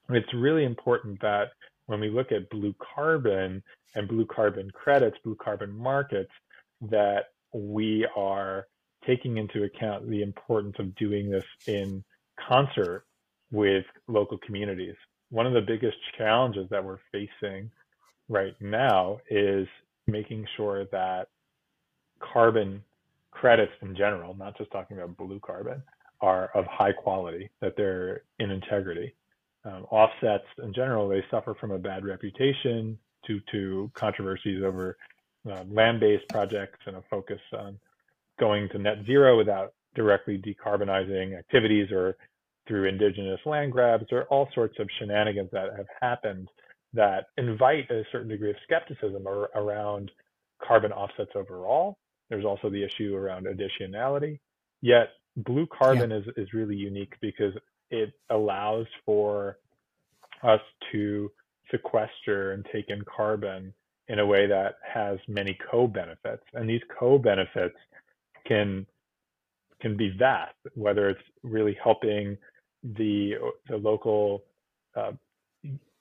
it's 0.10 0.34
really 0.34 0.66
important 0.66 1.22
that 1.22 1.50
when 1.86 2.00
we 2.00 2.10
look 2.10 2.32
at 2.32 2.50
blue 2.50 2.74
carbon 2.96 3.62
and 3.96 4.08
blue 4.08 4.26
carbon 4.26 4.72
credits, 4.72 5.18
blue 5.24 5.36
carbon 5.36 5.72
markets, 5.72 6.32
that 6.82 7.33
we 7.54 8.08
are 8.16 8.68
taking 9.06 9.38
into 9.38 9.64
account 9.64 10.10
the 10.10 10.22
importance 10.22 10.76
of 10.80 10.96
doing 10.96 11.30
this 11.30 11.46
in 11.68 12.04
concert 12.48 13.06
with 13.52 13.86
local 14.08 14.38
communities. 14.40 14.96
One 15.30 15.46
of 15.46 15.54
the 15.54 15.62
biggest 15.62 15.98
challenges 16.18 16.68
that 16.70 16.84
we're 16.84 17.00
facing 17.12 17.72
right 18.30 18.56
now 18.60 19.20
is 19.30 19.68
making 20.08 20.46
sure 20.58 20.86
that 20.92 21.28
carbon 22.20 22.84
credits 23.32 23.74
in 23.82 23.96
general, 23.96 24.36
not 24.36 24.58
just 24.58 24.72
talking 24.72 24.98
about 24.98 25.18
blue 25.18 25.40
carbon, 25.40 25.84
are 26.22 26.50
of 26.56 26.66
high 26.66 26.94
quality, 26.94 27.50
that 27.62 27.74
they're 27.76 28.22
in 28.40 28.50
integrity. 28.52 29.14
Um, 29.66 29.86
offsets 29.92 30.46
in 30.62 30.74
general, 30.74 31.08
they 31.08 31.24
suffer 31.30 31.56
from 31.60 31.72
a 31.72 31.78
bad 31.78 32.06
reputation 32.06 32.98
due 33.26 33.40
to 33.52 33.92
controversies 33.94 34.64
over 34.64 34.98
uh, 35.50 35.64
land-based 35.70 36.28
projects 36.30 36.80
and 36.86 36.96
a 36.96 37.04
focus 37.10 37.40
on 37.58 37.78
going 38.40 38.70
to 38.70 38.78
net 38.78 38.98
zero 39.06 39.38
without 39.38 39.74
directly 39.96 40.38
decarbonizing 40.38 41.38
activities 41.38 41.92
or 41.92 42.16
through 42.68 42.86
indigenous 42.88 43.40
land 43.46 43.72
grabs 43.72 44.06
or 44.12 44.24
all 44.26 44.48
sorts 44.56 44.80
of 44.80 44.88
shenanigans 44.98 45.50
that 45.52 45.70
have 45.76 45.86
happened 46.02 46.48
that 46.94 47.26
invite 47.38 47.90
a 47.92 48.04
certain 48.12 48.30
degree 48.30 48.52
of 48.52 48.56
skepticism 48.64 49.28
ar- 49.28 49.50
around 49.56 50.12
carbon 50.66 50.92
offsets 50.92 51.32
overall. 51.36 51.98
There's 52.30 52.46
also 52.46 52.70
the 52.70 52.84
issue 52.84 53.16
around 53.16 53.48
additionality. 53.48 54.40
Yet 54.82 55.10
blue 55.38 55.68
carbon 55.68 56.12
yeah. 56.12 56.18
is, 56.18 56.24
is 56.38 56.54
really 56.54 56.76
unique 56.76 57.14
because 57.22 57.54
it 57.90 58.14
allows 58.30 58.86
for 59.06 59.58
us 60.42 60.62
to 60.92 61.32
sequester 61.72 62.54
and 62.54 62.66
take 62.72 62.90
in 62.90 63.04
carbon 63.04 63.74
in 64.08 64.20
a 64.20 64.26
way 64.26 64.48
that 64.48 64.76
has 64.92 65.18
many 65.28 65.58
co-benefits. 65.72 66.44
And 66.54 66.70
these 66.70 66.82
co-benefits 67.00 67.76
can 68.46 68.86
can 69.82 69.98
be 69.98 70.16
vast, 70.18 70.56
whether 70.76 71.10
it's 71.10 71.22
really 71.44 71.78
helping 71.84 72.38
the 72.84 73.34
the 73.70 73.78
local 73.78 74.44
uh, 74.96 75.12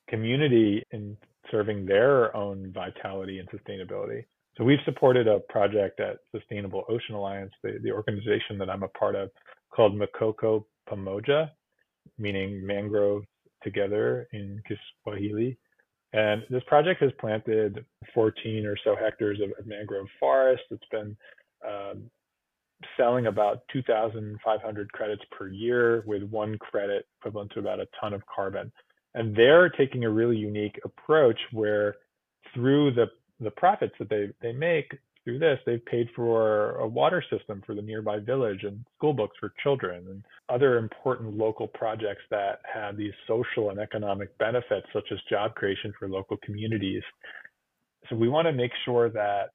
community 0.09 0.82
in 0.90 1.16
serving 1.50 1.87
their 1.87 2.35
own 2.37 2.73
vitality 2.73 3.38
and 3.38 3.49
sustainability. 3.50 4.25
So 4.56 4.64
we've 4.64 4.78
supported 4.85 5.26
a 5.26 5.40
project 5.49 6.00
at 6.00 6.18
Sustainable 6.30 6.85
Ocean 6.88 7.14
Alliance, 7.14 7.52
the, 7.62 7.78
the 7.82 7.90
organization 7.90 8.59
that 8.59 8.68
I'm 8.68 8.82
a 8.82 8.88
part 8.88 9.14
of, 9.14 9.30
called 9.75 9.99
Mikoko 9.99 10.64
Pamoja, 10.88 11.50
meaning 12.18 12.64
mangroves 12.64 13.26
together 13.62 14.28
in 14.32 14.61
Kiswahili. 14.68 15.56
And 16.12 16.42
this 16.50 16.62
project 16.66 17.00
has 17.02 17.11
planted 17.19 17.85
14 18.14 18.66
or 18.66 18.76
so 18.85 18.95
hectares 18.97 19.40
of, 19.40 19.50
of 19.59 19.66
mangrove 19.66 20.09
forest. 20.21 20.62
It's 20.71 20.85
been 20.90 21.16
um, 21.66 22.11
selling 22.97 23.26
about 23.26 23.62
2,500 23.73 24.92
credits 24.92 25.23
per 25.31 25.49
year 25.49 26.04
with 26.07 26.23
one 26.25 26.59
credit 26.59 27.07
equivalent 27.21 27.52
to 27.52 27.61
about 27.61 27.81
a 27.81 27.88
ton 28.00 28.12
of 28.12 28.23
carbon. 28.26 28.71
And 29.14 29.35
they're 29.35 29.69
taking 29.69 30.04
a 30.04 30.11
really 30.11 30.37
unique 30.37 30.78
approach 30.85 31.38
where 31.52 31.97
through 32.54 32.92
the, 32.92 33.07
the 33.40 33.50
profits 33.50 33.95
that 33.99 34.09
they, 34.09 34.31
they 34.40 34.52
make 34.52 34.99
through 35.24 35.38
this, 35.38 35.58
they've 35.64 35.84
paid 35.84 36.08
for 36.16 36.76
a 36.76 36.86
water 36.86 37.22
system 37.30 37.62
for 37.64 37.74
the 37.74 37.82
nearby 37.82 38.18
village 38.18 38.64
and 38.64 38.84
school 38.96 39.12
books 39.12 39.36
for 39.38 39.52
children 39.62 40.04
and 40.08 40.24
other 40.48 40.78
important 40.78 41.36
local 41.36 41.68
projects 41.68 42.22
that 42.30 42.60
have 42.72 42.96
these 42.96 43.12
social 43.28 43.70
and 43.70 43.78
economic 43.78 44.36
benefits, 44.38 44.86
such 44.92 45.06
as 45.12 45.18
job 45.30 45.54
creation 45.54 45.92
for 45.98 46.08
local 46.08 46.36
communities. 46.44 47.02
So 48.10 48.16
we 48.16 48.28
want 48.28 48.46
to 48.46 48.52
make 48.52 48.72
sure 48.84 49.10
that 49.10 49.50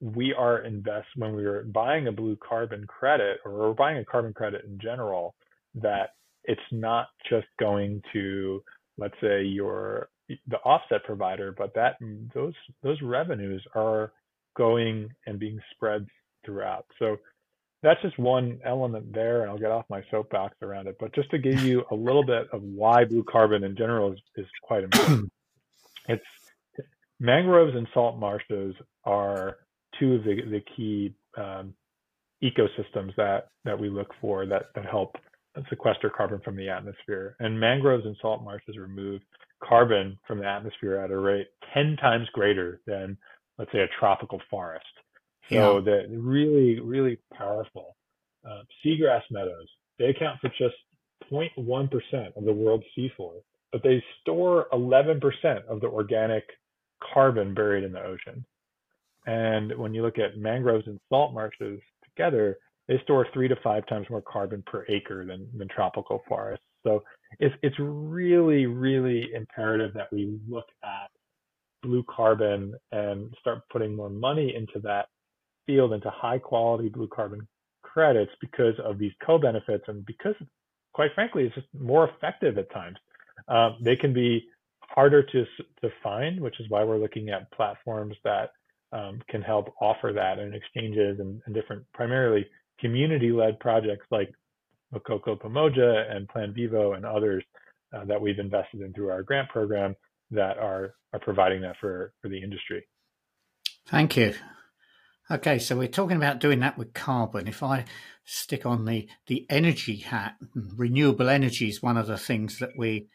we 0.00 0.32
are 0.32 0.60
invest 0.64 1.08
when 1.16 1.36
we 1.36 1.44
are 1.44 1.64
buying 1.64 2.08
a 2.08 2.12
blue 2.12 2.36
carbon 2.36 2.86
credit 2.86 3.38
or 3.44 3.52
we're 3.52 3.74
buying 3.74 3.98
a 3.98 4.04
carbon 4.04 4.32
credit 4.32 4.64
in 4.64 4.78
general 4.80 5.34
that 5.74 6.10
it's 6.44 6.60
not 6.72 7.08
just 7.28 7.46
going 7.58 8.02
to 8.12 8.62
let's 8.96 9.14
say 9.20 9.42
your 9.42 10.08
the 10.48 10.56
offset 10.64 11.04
provider 11.04 11.54
but 11.56 11.74
that 11.74 11.96
those 12.34 12.54
those 12.82 13.00
revenues 13.02 13.62
are 13.74 14.12
going 14.56 15.08
and 15.26 15.38
being 15.38 15.60
spread 15.72 16.06
throughout. 16.44 16.86
So 16.98 17.16
that's 17.82 18.00
just 18.02 18.18
one 18.18 18.60
element 18.64 19.12
there 19.12 19.40
and 19.42 19.50
i'll 19.50 19.58
get 19.58 19.70
off 19.70 19.86
my 19.88 20.02
soapbox 20.10 20.54
around 20.62 20.86
it. 20.86 20.96
But 21.00 21.14
just 21.14 21.30
to 21.30 21.38
give 21.38 21.60
you 21.62 21.84
a 21.90 21.94
little 21.94 22.24
bit 22.24 22.48
of 22.52 22.62
why 22.62 23.04
blue 23.04 23.24
carbon 23.24 23.64
in 23.64 23.76
general 23.76 24.12
is, 24.12 24.18
is 24.36 24.46
quite 24.62 24.84
important. 24.84 25.32
It's 26.08 26.24
mangroves 27.20 27.76
and 27.76 27.86
salt 27.94 28.18
marshes 28.18 28.74
are 29.04 29.58
two 30.00 30.14
of 30.14 30.24
the, 30.24 30.40
the 30.50 30.62
key 30.74 31.14
um, 31.36 31.74
ecosystems 32.42 33.14
that, 33.16 33.48
that 33.64 33.78
we 33.78 33.88
look 33.88 34.12
for 34.20 34.46
that, 34.46 34.66
that 34.74 34.86
help 34.86 35.16
sequester 35.68 36.10
carbon 36.10 36.40
from 36.44 36.56
the 36.56 36.68
atmosphere. 36.68 37.36
And 37.38 37.58
mangroves 37.58 38.06
and 38.06 38.16
salt 38.20 38.42
marshes 38.42 38.76
remove 38.78 39.20
carbon 39.62 40.18
from 40.26 40.38
the 40.38 40.46
atmosphere 40.46 40.96
at 40.96 41.10
a 41.10 41.18
rate 41.18 41.48
10 41.74 41.96
times 41.96 42.28
greater 42.32 42.80
than, 42.86 43.16
let's 43.60 43.70
say, 43.72 43.80
a 43.80 43.88
tropical 43.98 44.40
forest. 44.50 44.86
So 45.50 45.76
yeah. 45.76 45.84
they're 45.84 46.06
really, 46.08 46.80
really 46.80 47.18
powerful. 47.36 47.94
Uh, 48.42 48.62
seagrass 48.84 49.20
meadows, 49.30 49.66
they 49.98 50.06
account 50.06 50.40
for 50.40 50.48
just 50.48 50.74
0.1% 51.30 52.36
of 52.36 52.44
the 52.44 52.52
world's 52.54 52.84
seafloor, 52.96 53.42
but 53.70 53.82
they 53.82 54.02
store 54.22 54.66
11% 54.72 55.20
of 55.68 55.82
the 55.82 55.88
organic 55.88 56.44
carbon 57.12 57.52
buried 57.52 57.84
in 57.84 57.92
the 57.92 58.02
ocean. 58.02 58.46
And 59.26 59.76
when 59.76 59.92
you 59.92 60.00
look 60.00 60.18
at 60.18 60.38
mangroves 60.38 60.86
and 60.86 60.98
salt 61.10 61.34
marshes 61.34 61.80
together, 62.02 62.56
they 62.88 62.98
store 63.02 63.26
three 63.34 63.48
to 63.48 63.56
five 63.62 63.86
times 63.88 64.06
more 64.08 64.22
carbon 64.22 64.64
per 64.66 64.86
acre 64.88 65.26
than, 65.26 65.46
than 65.54 65.68
tropical 65.68 66.22
forests. 66.26 66.64
So 66.82 67.04
it's, 67.38 67.54
it's 67.62 67.76
really, 67.78 68.64
really 68.64 69.28
imperative 69.34 69.92
that 69.92 70.10
we 70.10 70.38
look 70.48 70.64
at 70.82 71.10
blue 71.82 72.04
carbon 72.04 72.74
and 72.92 73.34
start 73.40 73.62
putting 73.70 73.94
more 73.94 74.10
money 74.10 74.54
into 74.54 74.78
that 74.80 75.06
field, 75.66 75.92
into 75.92 76.10
high 76.10 76.38
quality 76.38 76.88
blue 76.88 77.08
carbon 77.08 77.46
credits 77.82 78.32
because 78.40 78.74
of 78.84 78.98
these 78.98 79.12
co-benefits 79.24 79.84
and 79.88 80.04
because, 80.06 80.34
quite 80.92 81.10
frankly, 81.14 81.44
it's 81.44 81.54
just 81.54 81.66
more 81.78 82.08
effective 82.08 82.58
at 82.58 82.72
times. 82.72 82.96
Um, 83.48 83.76
they 83.82 83.96
can 83.96 84.12
be 84.12 84.46
harder 84.82 85.22
to, 85.22 85.44
to 85.82 85.90
find, 86.02 86.40
which 86.40 86.58
is 86.60 86.66
why 86.68 86.84
we're 86.84 86.98
looking 86.98 87.30
at 87.30 87.50
platforms 87.52 88.16
that 88.24 88.50
um, 88.92 89.20
can 89.28 89.42
help 89.42 89.72
offer 89.80 90.12
that 90.14 90.38
in 90.38 90.52
exchanges 90.52 91.20
and, 91.20 91.40
and 91.46 91.54
different, 91.54 91.84
primarily 91.94 92.46
community-led 92.80 93.58
projects 93.60 94.06
like 94.10 94.32
Mikoko 94.92 95.40
Pamoja 95.40 96.10
and 96.10 96.28
Plan 96.28 96.52
Vivo 96.52 96.94
and 96.94 97.04
others 97.04 97.44
uh, 97.94 98.04
that 98.04 98.20
we've 98.20 98.38
invested 98.38 98.80
in 98.80 98.92
through 98.92 99.10
our 99.10 99.22
grant 99.22 99.48
program 99.48 99.94
that 100.30 100.58
are 100.58 100.94
are 101.12 101.20
providing 101.20 101.62
that 101.62 101.76
for 101.80 102.12
for 102.20 102.28
the 102.28 102.42
industry. 102.42 102.86
Thank 103.86 104.16
you. 104.16 104.34
Okay, 105.30 105.58
so 105.58 105.76
we're 105.76 105.88
talking 105.88 106.16
about 106.16 106.40
doing 106.40 106.60
that 106.60 106.76
with 106.76 106.92
carbon. 106.92 107.46
If 107.46 107.62
I 107.62 107.84
stick 108.24 108.66
on 108.66 108.84
the 108.84 109.08
the 109.26 109.46
energy 109.48 109.96
hat, 109.96 110.36
renewable 110.54 111.28
energy 111.28 111.68
is 111.68 111.82
one 111.82 111.96
of 111.96 112.06
the 112.06 112.18
things 112.18 112.58
that 112.58 112.76
we 112.76 113.08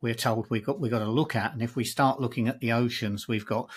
we're 0.00 0.14
told 0.14 0.48
we 0.50 0.60
got 0.60 0.80
we 0.80 0.88
got 0.88 1.00
to 1.00 1.10
look 1.10 1.36
at. 1.36 1.52
And 1.52 1.62
if 1.62 1.76
we 1.76 1.84
start 1.84 2.20
looking 2.20 2.48
at 2.48 2.60
the 2.60 2.72
oceans, 2.72 3.28
we've 3.28 3.46
got 3.46 3.70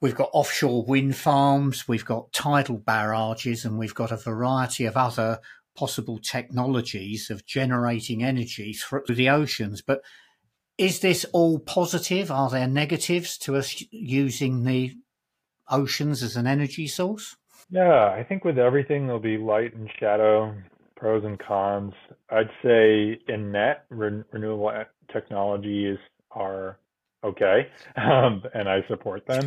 We've 0.00 0.14
got 0.14 0.30
offshore 0.32 0.84
wind 0.84 1.16
farms, 1.16 1.88
we've 1.88 2.04
got 2.04 2.32
tidal 2.32 2.78
barrages, 2.78 3.64
and 3.64 3.78
we've 3.78 3.96
got 3.96 4.12
a 4.12 4.16
variety 4.16 4.84
of 4.84 4.96
other 4.96 5.40
possible 5.74 6.18
technologies 6.18 7.30
of 7.30 7.44
generating 7.44 8.22
energy 8.22 8.72
through 8.72 9.06
the 9.08 9.28
oceans. 9.28 9.82
But 9.82 10.02
is 10.78 11.00
this 11.00 11.26
all 11.32 11.58
positive? 11.58 12.30
Are 12.30 12.48
there 12.48 12.68
negatives 12.68 13.36
to 13.38 13.56
us 13.56 13.84
using 13.90 14.64
the 14.64 14.96
oceans 15.68 16.22
as 16.22 16.36
an 16.36 16.46
energy 16.46 16.86
source? 16.86 17.36
Yeah, 17.68 18.10
I 18.10 18.24
think 18.26 18.44
with 18.44 18.58
everything 18.58 19.06
there'll 19.06 19.20
be 19.20 19.36
light 19.36 19.74
and 19.74 19.90
shadow, 20.00 20.54
pros 20.96 21.24
and 21.24 21.38
cons. 21.38 21.92
I'd 22.30 22.50
say 22.62 23.18
in 23.28 23.52
net, 23.52 23.84
re- 23.90 24.22
renewable 24.32 24.84
technologies 25.12 25.98
are 26.30 26.78
okay, 27.24 27.68
um, 27.96 28.42
and 28.54 28.68
I 28.68 28.80
support 28.88 29.26
them. 29.26 29.44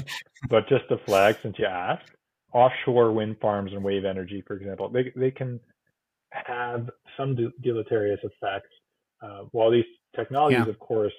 but 0.49 0.67
just 0.67 0.87
to 0.89 0.97
flag, 1.05 1.37
since 1.41 1.57
you 1.57 1.65
asked, 1.65 2.11
offshore 2.53 3.13
wind 3.13 3.37
farms 3.41 3.71
and 3.73 3.83
wave 3.83 4.05
energy, 4.05 4.43
for 4.45 4.55
example, 4.55 4.89
they 4.89 5.11
they 5.15 5.31
can 5.31 5.59
have 6.31 6.89
some 7.17 7.35
deleterious 7.63 8.19
effects. 8.23 8.69
Uh, 9.23 9.43
while 9.51 9.69
these 9.69 9.85
technologies, 10.15 10.63
yeah. 10.65 10.69
of 10.69 10.79
course, 10.79 11.13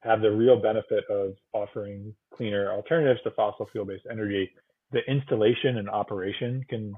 have 0.00 0.20
the 0.20 0.30
real 0.30 0.60
benefit 0.60 1.04
of 1.10 1.34
offering 1.52 2.14
cleaner 2.34 2.70
alternatives 2.70 3.20
to 3.24 3.30
fossil 3.32 3.68
fuel-based 3.72 4.06
energy, 4.10 4.50
the 4.92 5.00
installation 5.10 5.78
and 5.78 5.88
operation 5.88 6.64
can 6.68 6.94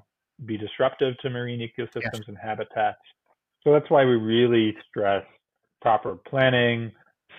be 0.46 0.56
disruptive 0.56 1.16
to 1.18 1.30
marine 1.30 1.60
ecosystems 1.60 2.00
yes. 2.14 2.28
and 2.28 2.36
habitats. 2.38 3.00
So 3.62 3.72
that's 3.72 3.90
why 3.90 4.04
we 4.04 4.12
really 4.12 4.74
stress 4.88 5.24
proper 5.82 6.16
planning, 6.28 6.92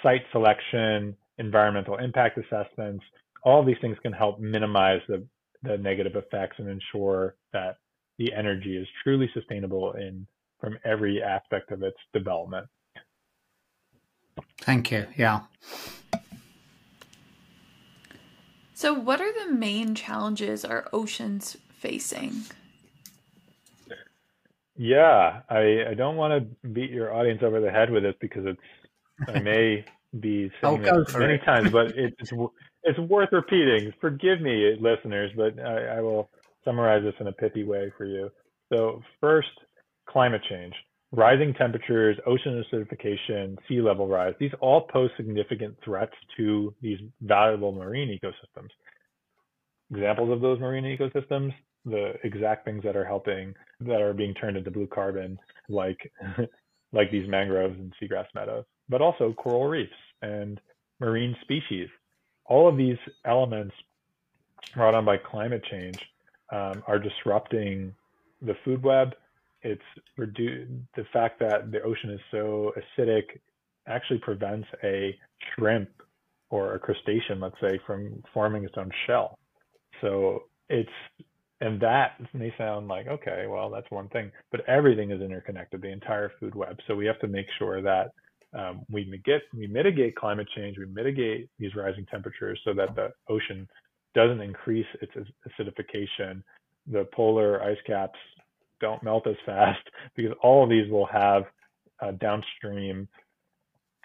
site 0.04 0.24
selection, 0.32 1.16
environmental 1.38 1.98
impact 1.98 2.38
assessments. 2.38 3.04
All 3.44 3.64
these 3.64 3.78
things 3.82 3.98
can 4.02 4.14
help 4.14 4.40
minimize 4.40 5.02
the, 5.08 5.26
the 5.64 5.78
negative 5.78 6.16
effects 6.16 6.58
and 6.60 6.70
ensure 6.70 7.36
that 7.54 7.78
the 8.18 8.34
energy 8.34 8.78
is 8.78 8.88
truly 9.04 9.30
sustainable 9.34 9.94
in 9.94 10.28
from 10.60 10.78
every 10.86 11.24
aspect 11.24 11.72
of 11.72 11.82
its 11.82 11.98
development. 12.14 12.68
Thank 14.62 14.92
you. 14.92 15.08
Yeah. 15.18 15.42
So, 18.74 18.94
what 18.94 19.22
are 19.22 19.32
the 19.46 19.54
main 19.54 19.94
challenges 19.94 20.66
our 20.66 20.88
oceans 20.92 21.58
facing? 21.70 22.42
Yeah, 24.76 25.42
I, 25.50 25.86
I 25.90 25.94
don't 25.96 26.16
want 26.16 26.34
to 26.62 26.68
beat 26.70 26.90
your 26.90 27.14
audience 27.14 27.42
over 27.44 27.62
the 27.62 27.70
head 27.70 27.92
with 27.92 28.02
this 28.02 28.16
because 28.20 28.46
it's 28.48 29.30
I 29.30 29.40
may 29.40 29.86
be 30.20 30.52
saying 30.62 30.88
oh, 30.88 31.02
it 31.02 31.18
many 31.20 31.36
it. 31.36 31.46
times, 31.46 31.70
but 31.70 31.88
it's 31.96 32.32
it's 32.84 33.00
worth 33.00 33.30
repeating. 33.32 33.94
Forgive 34.02 34.42
me, 34.42 34.76
listeners, 34.80 35.32
but 35.36 35.60
I, 35.60 35.98
I 35.98 36.02
will 36.02 36.30
summarize 36.66 37.04
this 37.04 37.14
in 37.20 37.28
a 37.28 37.32
pithy 37.32 37.64
way 37.64 37.92
for 37.98 38.06
you. 38.06 38.32
So, 38.74 39.04
first, 39.20 39.50
climate 40.10 40.42
change, 40.50 40.74
rising 41.12 41.54
temperatures, 41.54 42.18
ocean 42.26 42.64
acidification, 42.64 43.58
sea 43.68 43.82
level 43.82 44.08
rise. 44.08 44.34
These 44.40 44.52
all 44.62 44.82
pose 44.82 45.10
significant 45.18 45.76
threats 45.84 46.14
to 46.38 46.74
these 46.82 47.00
valuable 47.22 47.72
marine 47.72 48.18
ecosystems. 48.18 48.70
Examples 49.92 50.32
of 50.32 50.42
those 50.42 50.60
marine 50.60 50.86
ecosystems 50.86 51.54
the 51.86 52.14
exact 52.24 52.66
things 52.66 52.84
that 52.84 52.96
are 52.96 53.06
helping 53.06 53.54
that 53.80 54.02
are 54.02 54.14
being 54.14 54.34
turned 54.34 54.58
into 54.58 54.72
blue 54.72 54.88
carbon, 54.88 55.40
like 55.70 56.12
like 56.94 57.12
these 57.12 57.28
mangroves 57.28 57.78
and 57.80 57.94
seagrass 58.02 58.26
meadows, 58.36 58.66
but 58.90 59.02
also 59.02 59.34
coral 59.34 59.68
reefs 59.68 59.92
and 60.22 60.60
marine 61.00 61.36
species. 61.42 61.88
All 62.46 62.68
of 62.68 62.78
these 62.78 62.98
elements 63.26 63.74
brought 64.76 64.94
on 64.94 65.06
by 65.06 65.18
climate 65.18 65.64
change 65.72 66.00
um, 66.52 66.84
are 66.88 67.00
disrupting 67.00 67.96
the 68.42 68.56
food 68.66 68.84
web. 68.84 69.14
It's 69.64 69.82
redu- 70.20 70.82
the 70.96 71.06
fact 71.14 71.40
that 71.40 71.72
the 71.72 71.82
ocean 71.82 72.10
is 72.12 72.20
so 72.32 72.74
acidic 72.78 73.24
actually 73.88 74.20
prevents 74.20 74.68
a 74.84 75.18
shrimp 75.56 75.90
or 76.50 76.76
a 76.76 76.80
crustacean, 76.80 77.40
let's 77.40 77.56
say, 77.62 77.80
from 77.86 78.24
forming 78.34 78.64
its 78.64 78.76
own 78.78 78.92
shell. 79.08 79.38
So 80.02 80.44
it's 80.70 80.90
and 81.62 81.80
that 81.80 82.14
may 82.34 82.54
sound 82.58 82.88
like 82.88 83.08
okay 83.08 83.46
well 83.48 83.70
that's 83.70 83.90
one 83.92 84.10
thing 84.10 84.32
but 84.52 84.68
everything 84.68 85.12
is 85.12 85.22
interconnected 85.22 85.82
the 85.82 85.92
entire 85.92 86.32
food 86.40 86.56
web 86.56 86.78
so 86.88 86.96
we 86.96 87.06
have 87.06 87.20
to 87.20 87.28
make 87.28 87.46
sure 87.58 87.82
that 87.82 88.12
um, 88.58 88.82
we 88.90 89.06
mitigate 89.06 89.44
we 89.54 89.68
mitigate 89.68 90.16
climate 90.16 90.48
change 90.56 90.78
we 90.78 90.86
mitigate 90.88 91.50
these 91.60 91.76
rising 91.76 92.06
temperatures 92.08 92.60
so 92.66 92.74
that 92.74 92.96
the 92.96 93.10
ocean 93.30 93.68
doesn't 94.14 94.42
increase 94.42 94.88
its 95.02 95.14
acidification 95.48 96.42
the 96.92 97.08
polar 97.14 97.64
ice 97.64 97.78
caps 97.86 98.20
don't 98.82 99.02
melt 99.04 99.28
as 99.28 99.36
fast 99.46 99.82
because 100.16 100.34
all 100.42 100.64
of 100.64 100.70
these 100.70 100.90
will 100.92 101.08
have 101.08 101.44
uh, 102.02 102.12
downstream 102.12 103.08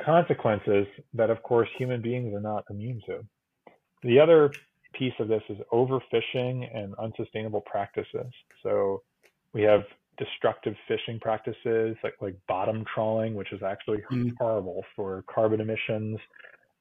consequences 0.04 0.86
that 1.14 1.30
of 1.30 1.42
course 1.42 1.68
human 1.78 2.02
beings 2.02 2.34
are 2.34 2.40
not 2.40 2.64
immune 2.70 3.00
to 3.06 3.24
the 4.02 4.20
other 4.20 4.52
piece 4.94 5.12
of 5.18 5.28
this 5.28 5.42
is 5.48 5.58
overfishing 5.72 6.68
and 6.74 6.94
unsustainable 6.96 7.60
practices. 7.62 8.32
So 8.62 9.02
we 9.52 9.62
have 9.62 9.82
destructive 10.18 10.74
fishing 10.88 11.20
practices 11.20 11.96
like 12.02 12.14
like 12.20 12.36
bottom 12.48 12.84
trawling, 12.94 13.34
which 13.34 13.52
is 13.52 13.62
actually 13.62 13.98
mm. 14.10 14.32
horrible 14.38 14.84
for 14.94 15.24
carbon 15.32 15.60
emissions, 15.60 16.18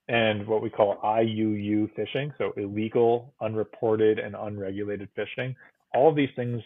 and 0.07 0.47
what 0.47 0.61
we 0.61 0.69
call 0.69 0.97
IUU 1.03 1.93
fishing, 1.95 2.31
so 2.37 2.53
illegal, 2.57 3.33
unreported, 3.41 4.19
and 4.19 4.35
unregulated 4.35 5.09
fishing. 5.15 5.55
All 5.93 6.09
of 6.09 6.15
these 6.15 6.29
things 6.35 6.61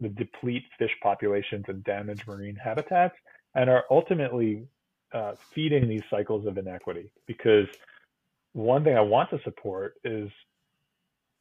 deplete 0.00 0.64
fish 0.78 0.90
populations 1.02 1.64
and 1.68 1.82
damage 1.84 2.26
marine 2.26 2.56
habitats, 2.56 3.14
and 3.54 3.70
are 3.70 3.84
ultimately 3.90 4.66
uh, 5.12 5.34
feeding 5.54 5.88
these 5.88 6.02
cycles 6.10 6.46
of 6.46 6.58
inequity. 6.58 7.10
Because 7.26 7.66
one 8.52 8.84
thing 8.84 8.96
I 8.96 9.00
want 9.00 9.30
to 9.30 9.40
support 9.44 9.94
is 10.04 10.30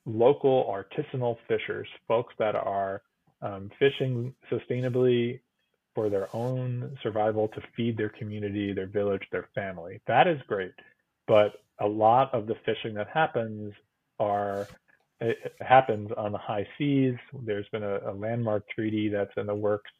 local 0.05 0.65
artisanal 0.65 1.37
fishers, 1.47 1.87
folks 2.07 2.33
that 2.39 2.55
are 2.55 3.01
um, 3.41 3.71
fishing 3.79 4.33
sustainably 4.51 5.39
for 5.93 6.09
their 6.09 6.27
own 6.35 6.97
survival 7.01 7.47
to 7.49 7.61
feed 7.75 7.97
their 7.97 8.09
community, 8.09 8.73
their 8.73 8.87
village, 8.87 9.23
their 9.31 9.47
family. 9.55 10.01
That 10.07 10.27
is 10.27 10.39
great. 10.47 10.73
But 11.27 11.53
a 11.79 11.87
lot 11.87 12.33
of 12.33 12.47
the 12.47 12.55
fishing 12.65 12.93
that 12.95 13.07
happens 13.07 13.73
are 14.19 14.67
it 15.21 15.37
happens 15.61 16.09
on 16.17 16.31
the 16.31 16.37
high 16.37 16.67
seas. 16.77 17.15
There's 17.45 17.67
been 17.71 17.83
a, 17.83 18.11
a 18.11 18.13
landmark 18.13 18.67
treaty 18.69 19.09
that's 19.09 19.31
in 19.37 19.47
the 19.47 19.55
works 19.55 19.91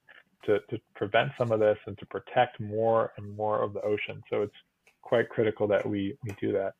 to, 0.46 0.60
to 0.70 0.80
prevent 0.96 1.32
some 1.38 1.52
of 1.52 1.60
this 1.60 1.78
and 1.88 1.98
to 1.98 2.06
protect 2.08 2.60
more 2.60 3.12
and 3.18 3.36
more 3.36 3.62
of 3.64 3.74
the 3.74 3.82
ocean. 3.82 4.22
So 4.30 4.42
it's 4.42 4.54
quite 5.02 5.30
critical 5.30 5.68
that 5.68 5.88
we, 5.88 6.18
we 6.24 6.36
do 6.42 6.52
that. 6.54 6.74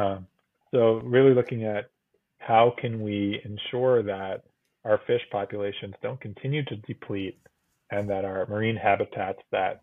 Um, 0.00 0.26
so 0.72 1.00
really 1.04 1.34
looking 1.34 1.64
at 1.64 1.90
how 2.38 2.74
can 2.80 3.02
we 3.02 3.40
ensure 3.44 4.02
that 4.02 4.44
our 4.84 5.00
fish 5.06 5.20
populations 5.30 5.94
don't 6.02 6.20
continue 6.20 6.64
to 6.64 6.76
deplete 6.76 7.38
and 7.90 8.08
that 8.08 8.24
our 8.24 8.46
marine 8.46 8.76
habitats 8.76 9.40
that 9.52 9.82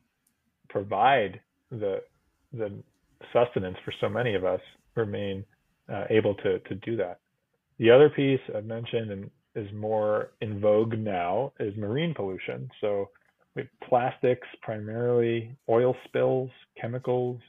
provide 0.69 1.39
the 1.71 2.01
the 2.53 2.71
sustenance 3.33 3.77
for 3.83 3.93
so 3.99 4.07
many 4.09 4.33
of 4.33 4.45
us 4.45 4.61
remain 4.95 5.43
uh, 5.93 6.05
able 6.09 6.33
to 6.35 6.59
to 6.59 6.75
do 6.75 6.95
that. 6.95 7.19
The 7.79 7.91
other 7.91 8.09
piece 8.09 8.39
I've 8.55 8.65
mentioned 8.65 9.11
and 9.11 9.31
is 9.55 9.71
more 9.73 10.31
in 10.41 10.59
vogue 10.59 10.97
now 10.97 11.53
is 11.59 11.75
marine 11.75 12.13
pollution. 12.13 12.69
So 12.79 13.09
plastics, 13.83 14.47
primarily 14.61 15.55
oil 15.67 15.95
spills, 16.05 16.51
chemicals, 16.79 17.39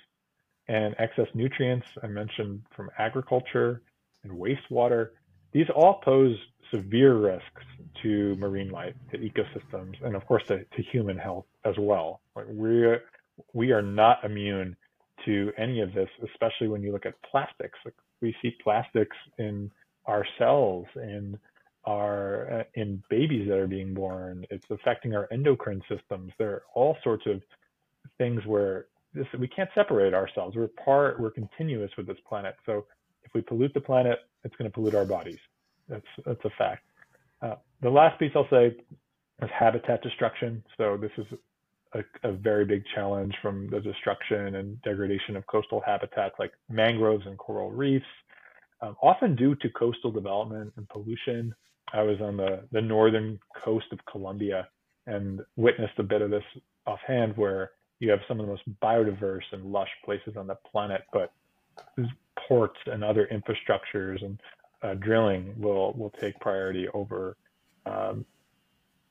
and 0.69 0.95
excess 0.99 1.27
nutrients. 1.35 1.87
I 2.03 2.07
mentioned 2.07 2.63
from 2.75 2.91
agriculture, 2.99 3.83
and 4.25 4.33
wastewater. 4.33 5.11
These 5.53 5.67
all 5.75 6.01
pose 6.05 6.37
severe 6.73 7.17
risks 7.17 7.63
to 8.03 8.37
marine 8.37 8.71
life, 8.71 8.95
to 9.13 9.19
ecosystems, 9.19 9.95
and 10.05 10.15
of 10.15 10.27
course 10.27 10.43
to, 10.49 10.59
to 10.59 10.83
human 10.93 11.17
health 11.17 11.47
as 11.65 11.75
well. 11.79 12.21
Like 12.37 12.47
we 12.49 12.97
we 13.53 13.73
are 13.73 13.83
not 13.83 14.25
immune 14.25 14.77
to 15.25 15.53
any 15.57 15.81
of 15.81 15.93
this, 15.95 16.09
especially 16.25 16.69
when 16.69 16.83
you 16.83 16.93
look 16.93 17.07
at 17.07 17.15
plastics. 17.23 17.79
Like 17.85 17.95
we 18.21 18.35
see 18.43 18.57
plastics 18.63 19.17
in 19.39 19.71
our 20.09 20.27
cells, 20.39 20.87
in 20.97 21.39
our 21.85 22.61
uh, 22.61 22.65
in 22.75 23.03
babies 23.09 23.49
that 23.49 23.59
are 23.59 23.67
being 23.67 23.95
born. 23.95 24.45
It's 24.51 24.65
affecting 24.71 25.15
our 25.15 25.29
endocrine 25.33 25.83
systems. 25.89 26.33
There 26.39 26.51
are 26.51 26.63
all 26.75 26.97
sorts 27.05 27.25
of 27.27 27.41
things 28.19 28.45
where 28.47 28.87
this 29.15 29.27
we 29.39 29.49
can't 29.49 29.71
separate 29.75 30.15
ourselves. 30.15 30.57
We're 30.57 30.69
part. 30.85 31.21
We're 31.21 31.31
continuous 31.31 31.91
with 31.97 32.07
this 32.07 32.19
planet. 32.29 32.57
So 32.67 32.87
if 33.23 33.33
we 33.35 33.41
pollute 33.41 33.75
the 33.75 33.81
planet, 33.81 34.19
it's 34.45 34.55
going 34.57 34.71
to 34.71 34.75
pollute 34.75 34.95
our 34.95 35.07
bodies. 35.07 35.39
That's 35.89 36.07
that's 36.27 36.45
a 36.45 36.51
fact. 36.59 36.85
Uh, 37.41 37.55
the 37.81 37.91
last 37.91 38.19
piece 38.19 38.33
I'll 38.35 38.49
say 38.51 38.75
is 39.43 39.51
habitat 39.57 40.03
destruction. 40.03 40.63
So 40.77 40.97
this 40.97 41.13
is 41.17 41.27
a, 41.95 42.29
a, 42.29 42.33
very 42.33 42.65
big 42.65 42.83
challenge 42.95 43.35
from 43.41 43.71
the 43.71 43.81
destruction 43.81 44.57
and 44.57 44.83
degradation 44.83 45.37
of 45.37 45.47
coastal 45.47 45.81
habitats 45.87 46.35
like 46.39 46.53
mangroves 46.69 47.25
and 47.27 47.39
coral 47.39 47.71
reefs, 47.71 48.05
um, 48.81 48.97
often 49.03 49.35
due 49.35 49.55
to 49.57 49.69
coastal 49.71 50.11
development 50.11 50.73
and 50.77 50.89
pollution. 50.89 51.55
I 51.93 52.03
was 52.03 52.21
on 52.21 52.37
the, 52.37 52.65
the 52.71 52.83
northern 52.83 53.39
coast 53.65 53.87
of 53.93 53.99
Colombia 54.11 54.69
and 55.07 55.41
witnessed 55.57 55.99
a 55.99 56.03
bit 56.03 56.21
of 56.21 56.31
this 56.31 56.45
offhand 56.87 57.37
where 57.37 57.71
you 57.99 58.11
have 58.11 58.21
some 58.29 58.39
of 58.41 58.47
the 58.47 58.53
most 58.53 58.63
biodiverse 58.81 59.43
and 59.53 59.65
lush 59.65 59.89
places 60.05 60.37
on 60.37 60.47
the 60.47 60.57
planet, 60.71 61.03
but 61.13 61.33
ports 62.47 62.79
and 62.87 63.03
other 63.03 63.29
infrastructures 63.33 64.25
and 64.25 64.41
uh, 64.83 64.95
drilling 64.95 65.55
will 65.59 65.93
will 65.95 66.11
take 66.21 66.39
priority 66.41 66.87
over 66.95 67.37
um, 67.87 68.25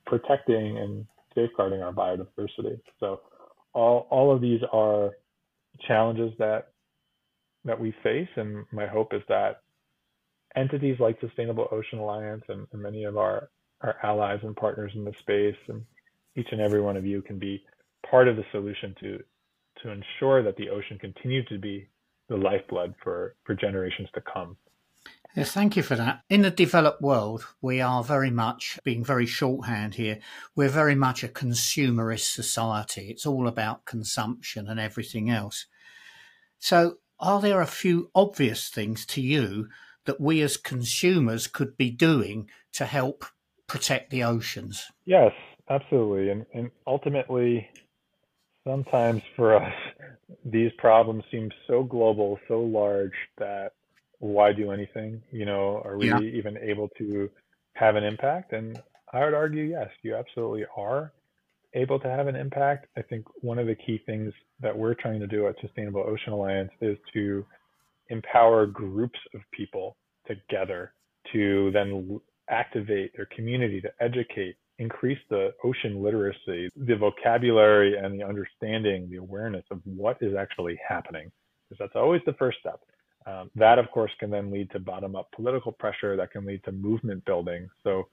protecting 0.06 0.77
and 0.77 1.06
safeguarding 1.36 1.82
our 1.82 1.91
biodiversity. 1.91 2.80
So 2.99 3.21
all 3.73 4.08
all 4.10 4.34
of 4.34 4.41
these 4.41 4.62
are 4.71 5.12
challenges 5.86 6.32
that 6.39 6.69
that 7.67 7.80
we 7.80 7.93
face, 8.03 8.30
and 8.36 8.65
my 8.71 8.88
hope 8.88 9.13
is 9.13 9.21
that 9.30 9.62
entities 10.56 10.99
like 10.99 11.19
Sustainable 11.19 11.67
Ocean 11.71 11.99
Alliance 11.99 12.43
and, 12.49 12.67
and 12.71 12.82
many 12.82 13.03
of 13.03 13.17
our 13.17 13.49
our 13.82 13.95
allies 14.01 14.39
and 14.41 14.56
partners 14.56 14.91
in 14.95 15.06
the 15.06 15.13
space, 15.19 15.56
and 15.67 15.86
each 16.36 16.47
and 16.51 16.62
every 16.62 16.82
one 16.82 16.97
of 16.97 17.06
you 17.06 17.21
can 17.21 17.38
be 17.38 17.63
part 18.10 18.27
of 18.27 18.36
the 18.36 18.45
solution 18.51 18.95
to 18.99 19.23
to 19.84 19.91
ensure 19.91 20.41
that 20.41 20.56
the 20.58 20.69
ocean 20.69 20.97
continues 20.97 21.47
to 21.47 21.60
be 21.60 21.88
the 22.30 22.36
lifeblood 22.36 22.95
for 23.03 23.36
for 23.43 23.53
generations 23.53 24.10
to 24.15 24.21
come. 24.21 24.58
Yes, 25.36 25.51
thank 25.51 25.77
you 25.77 25.84
for 25.84 25.95
that. 25.95 26.21
In 26.30 26.41
the 26.41 26.49
developed 26.49 27.01
world, 27.01 27.45
we 27.62 27.80
are 27.80 28.03
very 28.03 28.32
much, 28.32 28.80
being 28.84 29.03
very 29.03 29.27
shorthand 29.27 29.93
here, 29.93 30.17
we're 30.56 30.67
very 30.67 30.95
much 30.95 31.23
a 31.23 31.27
consumerist 31.27 32.34
society. 32.34 33.10
It's 33.12 33.25
all 33.25 33.47
about 33.47 33.86
consumption 33.86 34.67
and 34.67 34.80
everything 34.80 35.30
else. 35.30 35.67
So, 36.58 36.97
are 37.19 37.41
there 37.41 37.62
a 37.62 37.67
few 37.67 38.10
obvious 38.13 38.69
things 38.69 39.06
to 39.08 39.21
you 39.21 39.67
that 40.06 40.21
we 40.21 40.41
as 40.41 40.58
consumers 40.58 41.47
could 41.47 41.77
be 41.77 41.89
doing 41.89 42.49
to 42.73 42.86
help 42.86 43.25
protect 43.67 44.10
the 44.10 44.23
oceans? 44.23 44.86
Yes, 45.06 45.32
absolutely. 45.69 46.30
And, 46.30 46.45
and 46.53 46.71
ultimately, 46.86 47.67
sometimes 48.65 49.21
for 49.36 49.56
us, 49.56 49.73
these 50.45 50.71
problems 50.77 51.23
seem 51.32 51.51
so 51.67 51.84
global, 51.84 52.39
so 52.47 52.62
large 52.62 53.13
that 53.38 53.73
why 54.19 54.53
do 54.53 54.71
anything? 54.71 55.21
You 55.32 55.45
know, 55.45 55.82
are 55.86 55.97
we 55.97 56.10
yeah. 56.10 56.19
even 56.19 56.58
able 56.58 56.89
to 56.97 57.30
have 57.73 57.95
an 57.95 58.03
impact? 58.03 58.53
And 58.53 58.82
I 59.13 59.25
would 59.25 59.34
argue, 59.34 59.63
yes, 59.63 59.89
you 60.01 60.15
absolutely 60.15 60.65
are 60.75 61.12
able 61.73 61.99
to 61.99 62.10
have 62.10 62.27
an 62.27 62.36
impact. 62.36 62.88
I 62.97 63.01
think 63.01 63.25
one 63.43 63.60
of 63.60 63.67
the 63.67 63.75
key 63.75 64.01
things 64.06 64.34
that 64.62 64.75
we're 64.75 64.93
trying 64.93 65.19
to 65.19 65.27
do 65.27 65.47
at 65.47 65.56
Sustainable 65.62 66.01
Ocean 66.01 66.34
Alliance 66.34 66.71
is 66.82 66.97
to 67.13 67.45
empower 68.10 68.65
groups 68.65 69.19
of 69.34 69.41
people 69.51 69.97
together 70.25 70.93
to 71.34 71.71
then 71.71 72.19
activate 72.49 73.15
their 73.15 73.27
community 73.36 73.82
to 73.82 73.89
educate, 73.99 74.56
increase 74.80 75.19
the 75.30 75.53
ocean 75.63 76.01
literacy, 76.01 76.69
the 76.75 76.95
vocabulary 76.95 77.97
and 77.97 78.17
the 78.19 78.25
understanding, 78.25 79.10
the 79.10 79.17
awareness 79.17 79.65
of 79.71 79.82
what 79.84 80.17
is 80.21 80.36
actually 80.36 80.80
happening. 80.88 81.32
Because 81.67 81.80
that's 81.80 81.95
always 81.95 82.21
the 82.25 82.34
first 82.34 82.60
step. 82.60 82.80
Um, 83.25 83.51
that, 83.56 83.77
of 83.77 83.91
course, 83.91 84.12
can 84.19 84.30
then 84.30 84.51
lead 84.51 84.71
to 84.71 84.80
bottom 84.80 85.15
up 85.15 85.30
political 85.36 85.73
pressure 85.73 86.15
that 86.15 86.32
can 86.32 86.45
lead 86.45 86.63
to 86.63 86.71
movement 86.71 87.25
building. 87.25 87.67
So, 87.84 88.08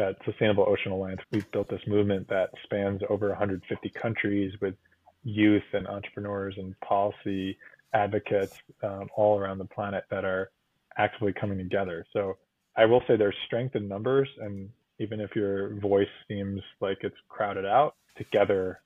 at 0.00 0.16
Sustainable 0.24 0.64
Ocean 0.68 0.92
Alliance, 0.92 1.20
we've 1.30 1.50
built 1.52 1.68
this 1.68 1.80
movement 1.86 2.28
that 2.28 2.50
spans 2.64 3.00
over 3.08 3.28
150 3.28 3.90
countries 3.90 4.52
with 4.60 4.74
youth 5.22 5.62
and 5.72 5.86
entrepreneurs 5.86 6.54
and 6.56 6.78
policy 6.80 7.56
advocates 7.92 8.56
um, 8.82 9.08
all 9.16 9.38
around 9.38 9.58
the 9.58 9.64
planet 9.66 10.04
that 10.10 10.24
are 10.24 10.50
actively 10.96 11.32
coming 11.32 11.58
together. 11.58 12.04
So, 12.12 12.38
I 12.76 12.86
will 12.86 13.02
say 13.06 13.16
there's 13.16 13.36
strength 13.46 13.74
in 13.76 13.88
numbers, 13.88 14.28
and 14.40 14.70
even 15.00 15.20
if 15.20 15.34
your 15.34 15.74
voice 15.80 16.08
seems 16.28 16.62
like 16.80 16.98
it's 17.02 17.16
crowded 17.28 17.66
out, 17.66 17.96
together 18.16 18.80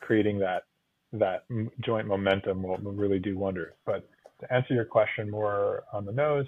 creating 0.00 0.38
that 0.38 0.64
that 1.12 1.44
joint 1.80 2.06
momentum 2.06 2.62
will 2.62 2.76
really 2.78 3.18
do 3.18 3.36
wonders. 3.36 3.72
But 3.84 4.08
to 4.40 4.52
answer 4.52 4.74
your 4.74 4.84
question 4.84 5.28
more 5.30 5.84
on 5.92 6.04
the 6.04 6.12
nose, 6.12 6.46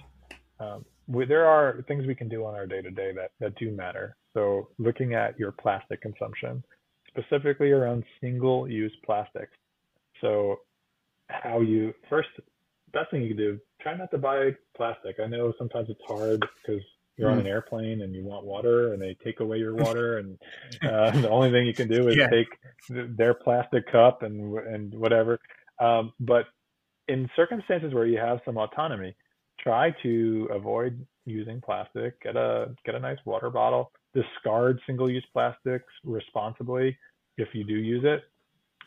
um, 0.61 0.85
we, 1.13 1.27
there 1.27 1.47
are 1.47 1.85
things 1.87 2.07
we 2.07 2.15
can 2.15 2.29
do 2.29 2.45
on 2.45 2.55
our 2.55 2.67
day 2.67 2.81
to 2.81 2.91
day 2.91 3.13
that 3.15 3.33
that 3.41 3.55
do 3.57 3.71
matter. 3.71 4.17
So 4.35 4.69
looking 4.79 5.15
at 5.15 5.39
your 5.39 5.53
plastic 5.53 6.01
consumption, 6.01 6.65
specifically 7.09 7.71
around 7.71 8.05
single 8.21 8.69
use 8.69 8.93
plastics. 9.05 9.53
So 10.21 10.61
how 11.29 11.61
you 11.61 11.93
first 12.09 12.29
best 12.93 13.11
thing 13.11 13.23
you 13.23 13.29
can 13.29 13.37
do 13.37 13.61
try 13.81 13.97
not 13.97 14.11
to 14.13 14.19
buy 14.19 14.51
plastic. 14.77 15.17
I 15.23 15.27
know 15.27 15.53
sometimes 15.59 15.89
it's 15.91 16.01
hard 16.07 16.45
because 16.63 16.83
you're 17.17 17.31
on 17.31 17.39
an 17.39 17.45
mm. 17.45 17.49
airplane 17.49 18.03
and 18.03 18.15
you 18.15 18.25
want 18.25 18.47
water 18.47 18.95
and 18.95 19.03
they 19.03 19.17
take 19.23 19.41
away 19.41 19.59
your 19.59 19.75
water 19.75 20.19
and 20.19 20.39
uh, 20.83 21.11
the 21.11 21.29
only 21.29 21.51
thing 21.51 21.67
you 21.67 21.75
can 21.75 21.89
do 21.89 22.09
is 22.09 22.17
yeah. 22.17 22.29
take 22.29 22.49
their 22.89 23.35
plastic 23.35 23.91
cup 23.91 24.23
and 24.23 24.57
and 24.59 24.95
whatever. 24.95 25.39
Um, 25.79 26.13
but 26.21 26.47
in 27.09 27.29
circumstances 27.37 27.93
where 27.93 28.07
you 28.07 28.19
have 28.19 28.41
some 28.45 28.57
autonomy, 28.57 29.15
try 29.63 29.95
to 30.03 30.49
avoid 30.51 31.05
using 31.25 31.61
plastic. 31.61 32.21
Get 32.23 32.37
a 32.37 32.75
get 32.85 32.95
a 32.95 33.01
nice 33.01 33.19
water 33.25 33.51
bottle. 33.51 33.93
Discard 34.15 34.81
single-use 34.87 35.25
plastics 35.33 35.93
responsibly 36.05 36.97
if 37.39 37.49
you 37.55 37.65
do 37.65 37.75
use 37.75 38.05
it, 38.05 38.25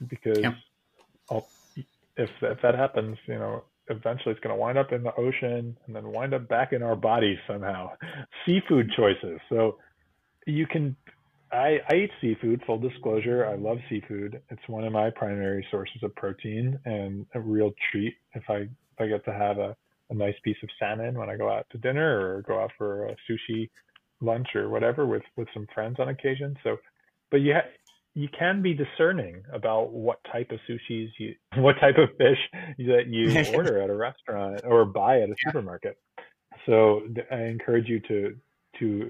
because 0.08 0.40
yeah. 0.40 1.40
if 2.18 2.30
if 2.42 2.62
that 2.62 2.76
happens, 2.76 3.18
you 3.28 3.36
know, 3.36 3.64
eventually 3.90 4.32
it's 4.34 4.42
going 4.42 4.56
to 4.56 4.60
wind 4.60 4.78
up 4.78 4.92
in 4.92 5.04
the 5.04 5.16
ocean 5.16 5.78
and 5.86 5.96
then 5.96 6.12
wind 6.12 6.34
up 6.34 6.48
back 6.48 6.74
in 6.74 6.84
our 6.84 6.96
bodies 6.96 7.38
somehow. 7.48 7.92
Seafood 8.46 8.92
choices. 8.96 9.40
So 9.50 9.78
you 10.46 10.68
can 10.68 10.96
I, 11.52 11.80
I 11.90 11.96
eat 11.96 12.12
seafood, 12.22 12.62
full 12.66 12.80
disclosure. 12.80 13.46
I 13.46 13.56
love 13.56 13.78
seafood. 13.90 14.42
It's 14.50 14.68
one 14.68 14.84
of 14.84 14.92
my 14.92 15.10
primary 15.10 15.66
sources 15.72 16.04
of 16.04 16.14
protein 16.16 16.80
and 16.86 17.26
a 17.34 17.40
real 17.40 17.72
treat 17.92 18.16
if 18.34 18.44
I 18.50 18.68
if 18.98 19.02
I 19.02 19.08
get 19.08 19.26
to 19.26 19.34
have 19.34 19.58
a, 19.58 19.76
a 20.10 20.14
nice 20.14 20.36
piece 20.44 20.58
of 20.64 20.70
salmon 20.80 21.18
when 21.18 21.30
I 21.30 21.38
go 21.38 21.50
out 21.50 21.66
to 21.72 21.78
dinner 21.78 22.36
or 22.36 22.42
go 22.44 22.60
out 22.60 22.72
for 22.78 23.08
a 23.08 23.16
sushi 23.30 23.70
lunch 24.22 24.48
or 24.56 24.70
whatever 24.70 25.06
with 25.06 25.24
with 25.38 25.48
some 25.54 25.68
friends 25.74 25.98
on 26.00 26.10
occasion. 26.10 26.56
So, 26.64 26.78
but 27.32 27.38
you 27.38 27.54
ha- 27.54 27.70
you 28.14 28.30
can 28.38 28.62
be 28.62 28.74
discerning 28.74 29.44
about 29.54 29.92
what 29.92 30.20
type 30.32 30.52
of 30.52 30.60
sushis 30.70 31.10
you 31.20 31.36
what 31.62 31.76
type 31.80 31.98
of 31.98 32.10
fish 32.18 32.40
that 32.78 33.08
you 33.08 33.44
order 33.54 33.82
at 33.82 33.90
a 33.90 33.96
restaurant 33.96 34.62
or 34.66 34.86
buy 34.86 35.22
at 35.22 35.30
a 35.30 35.36
supermarket. 35.46 35.98
So 36.66 37.02
I 37.32 37.44
encourage 37.44 37.88
you 37.88 38.00
to 38.08 38.36
to 38.80 39.10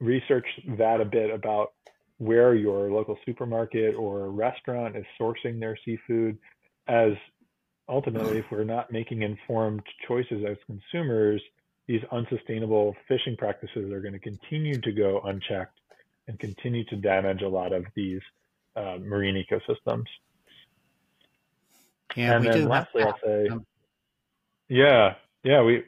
research 0.00 0.46
that 0.78 1.00
a 1.00 1.04
bit 1.04 1.30
about 1.30 1.72
where 2.18 2.54
your 2.54 2.90
local 2.90 3.16
supermarket 3.24 3.94
or 3.94 4.30
restaurant 4.30 4.96
is 4.96 5.04
sourcing 5.20 5.60
their 5.60 5.78
seafood 5.84 6.38
as 6.88 7.12
ultimately 7.88 8.38
if 8.38 8.44
we're 8.50 8.64
not 8.64 8.90
making 8.92 9.22
informed 9.22 9.82
choices 10.06 10.44
as 10.48 10.56
consumers 10.66 11.40
these 11.86 12.02
unsustainable 12.12 12.94
fishing 13.06 13.36
practices 13.36 13.90
are 13.90 14.00
going 14.00 14.12
to 14.12 14.18
continue 14.18 14.78
to 14.80 14.92
go 14.92 15.20
unchecked 15.24 15.80
and 16.26 16.38
continue 16.38 16.84
to 16.84 16.96
damage 16.96 17.42
a 17.42 17.48
lot 17.48 17.72
of 17.72 17.84
these 17.94 18.20
uh, 18.76 18.98
marine 19.00 19.42
ecosystems 19.42 20.04
yeah 22.14 22.36
and 22.36 22.46
then 22.46 22.68
lastly 22.68 23.02
i'll 23.02 23.18
say 23.24 23.48
um, 23.48 23.64
yeah 24.68 25.14
yeah 25.44 25.62
we 25.62 25.82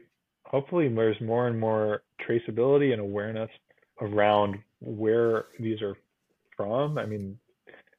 hopefully 0.44 0.88
there's 0.88 1.20
more 1.20 1.46
and 1.46 1.58
more 1.58 2.02
traceability 2.28 2.92
and 2.92 3.00
awareness 3.00 3.50
around 4.00 4.58
where 4.80 5.46
these 5.58 5.80
are 5.82 5.96
from. 6.56 6.98
I 6.98 7.06
mean, 7.06 7.38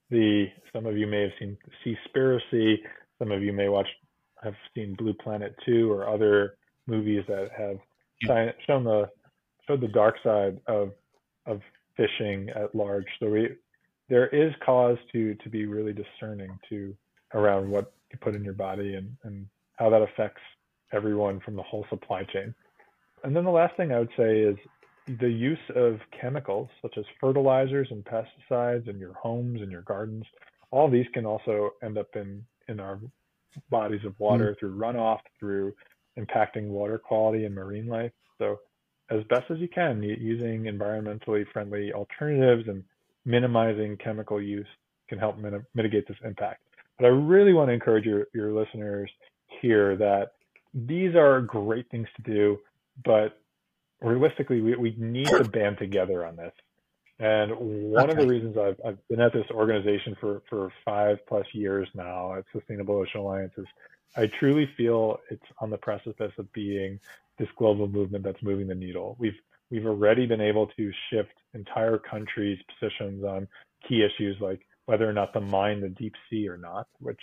the 0.09 0.47
some 0.73 0.85
of 0.85 0.97
you 0.97 1.07
may 1.07 1.21
have 1.21 1.31
seen 1.39 1.57
Seaspiracy, 1.85 2.77
some 3.21 3.31
of 3.31 3.43
you 3.43 3.53
may 3.53 3.69
watch 3.69 3.87
have 4.43 4.55
seen 4.73 4.95
Blue 4.95 5.13
Planet 5.13 5.55
2 5.65 5.91
or 5.91 6.09
other 6.09 6.55
movies 6.87 7.23
that 7.27 7.49
have 7.55 7.77
yeah. 8.23 8.51
shown 8.65 8.83
the 8.83 9.07
showed 9.67 9.81
the 9.81 9.87
dark 9.89 10.15
side 10.23 10.59
of 10.67 10.91
of 11.45 11.61
fishing 11.95 12.49
at 12.49 12.73
large. 12.73 13.05
So 13.19 13.29
we 13.29 13.49
there 14.09 14.27
is 14.27 14.51
cause 14.65 14.97
to 15.13 15.35
to 15.35 15.49
be 15.49 15.65
really 15.65 15.93
discerning 15.93 16.57
to 16.69 16.95
around 17.33 17.69
what 17.69 17.93
you 18.11 18.19
put 18.19 18.35
in 18.35 18.43
your 18.43 18.53
body 18.53 18.95
and, 18.95 19.15
and 19.23 19.45
how 19.77 19.89
that 19.89 20.01
affects 20.01 20.41
everyone 20.91 21.39
from 21.41 21.55
the 21.55 21.63
whole 21.63 21.85
supply 21.89 22.23
chain. 22.33 22.53
And 23.23 23.35
then 23.35 23.45
the 23.45 23.51
last 23.51 23.77
thing 23.77 23.91
I 23.91 23.99
would 23.99 24.09
say 24.17 24.39
is 24.39 24.57
the 25.19 25.29
use 25.29 25.57
of 25.75 25.99
chemicals 26.19 26.69
such 26.81 26.97
as 26.97 27.05
fertilizers 27.19 27.87
and 27.91 28.03
pesticides 28.03 28.87
in 28.87 28.99
your 28.99 29.13
homes 29.13 29.61
and 29.61 29.71
your 29.71 29.81
gardens, 29.83 30.25
all 30.71 30.89
these 30.89 31.05
can 31.13 31.25
also 31.25 31.71
end 31.83 31.97
up 31.97 32.09
in, 32.15 32.43
in 32.67 32.79
our 32.79 32.99
bodies 33.69 34.05
of 34.05 34.19
water 34.19 34.53
mm. 34.53 34.59
through 34.59 34.75
runoff, 34.75 35.19
through 35.39 35.73
impacting 36.17 36.67
water 36.67 36.97
quality 36.97 37.45
and 37.45 37.55
marine 37.55 37.87
life. 37.87 38.11
So, 38.37 38.59
as 39.09 39.23
best 39.29 39.51
as 39.51 39.59
you 39.59 39.67
can, 39.67 40.01
using 40.01 40.63
environmentally 40.63 41.45
friendly 41.51 41.91
alternatives 41.91 42.69
and 42.69 42.81
minimizing 43.25 43.97
chemical 43.97 44.41
use 44.41 44.67
can 45.09 45.19
help 45.19 45.37
mit- 45.37 45.65
mitigate 45.75 46.07
this 46.07 46.17
impact. 46.23 46.63
But 46.97 47.07
I 47.07 47.09
really 47.09 47.51
want 47.51 47.69
to 47.69 47.73
encourage 47.73 48.05
your, 48.05 48.27
your 48.33 48.53
listeners 48.53 49.11
here 49.61 49.97
that 49.97 50.33
these 50.73 51.15
are 51.15 51.41
great 51.41 51.89
things 51.91 52.07
to 52.15 52.21
do, 52.21 52.57
but 53.03 53.41
realistically, 54.01 54.61
we, 54.61 54.75
we 54.75 54.95
need 54.97 55.27
to 55.27 55.43
band 55.43 55.77
together 55.77 56.25
on 56.25 56.37
this. 56.37 56.53
And 57.21 57.51
one 57.91 58.09
Okay. 58.09 58.11
of 58.11 58.17
the 58.17 58.25
reasons 58.25 58.57
I've, 58.57 58.81
I've 58.83 59.07
been 59.07 59.21
at 59.21 59.31
this 59.31 59.45
organization 59.51 60.17
for, 60.19 60.41
for 60.49 60.73
five 60.83 61.19
plus 61.27 61.45
years 61.53 61.87
now 61.93 62.33
at 62.33 62.45
Sustainable 62.51 62.95
Ocean 62.95 63.21
Alliance 63.21 63.53
is 63.57 63.67
I 64.17 64.25
truly 64.25 64.67
feel 64.75 65.19
it's 65.29 65.45
on 65.59 65.69
the 65.69 65.77
precipice 65.77 66.31
of 66.39 66.51
being 66.51 66.99
this 67.37 67.47
global 67.57 67.87
movement 67.87 68.23
that's 68.23 68.41
moving 68.41 68.67
the 68.67 68.75
needle. 68.75 69.15
We've 69.19 69.37
we've 69.69 69.85
already 69.85 70.25
been 70.25 70.41
able 70.41 70.67
to 70.75 70.91
shift 71.09 71.31
entire 71.53 71.99
countries' 71.99 72.59
positions 72.79 73.23
on 73.23 73.47
key 73.87 74.03
issues 74.03 74.37
like 74.41 74.65
whether 74.87 75.07
or 75.07 75.13
not 75.13 75.31
to 75.33 75.41
mine 75.41 75.79
the 75.79 75.89
deep 75.89 76.15
sea 76.29 76.49
or 76.49 76.57
not, 76.57 76.87
which 76.99 77.19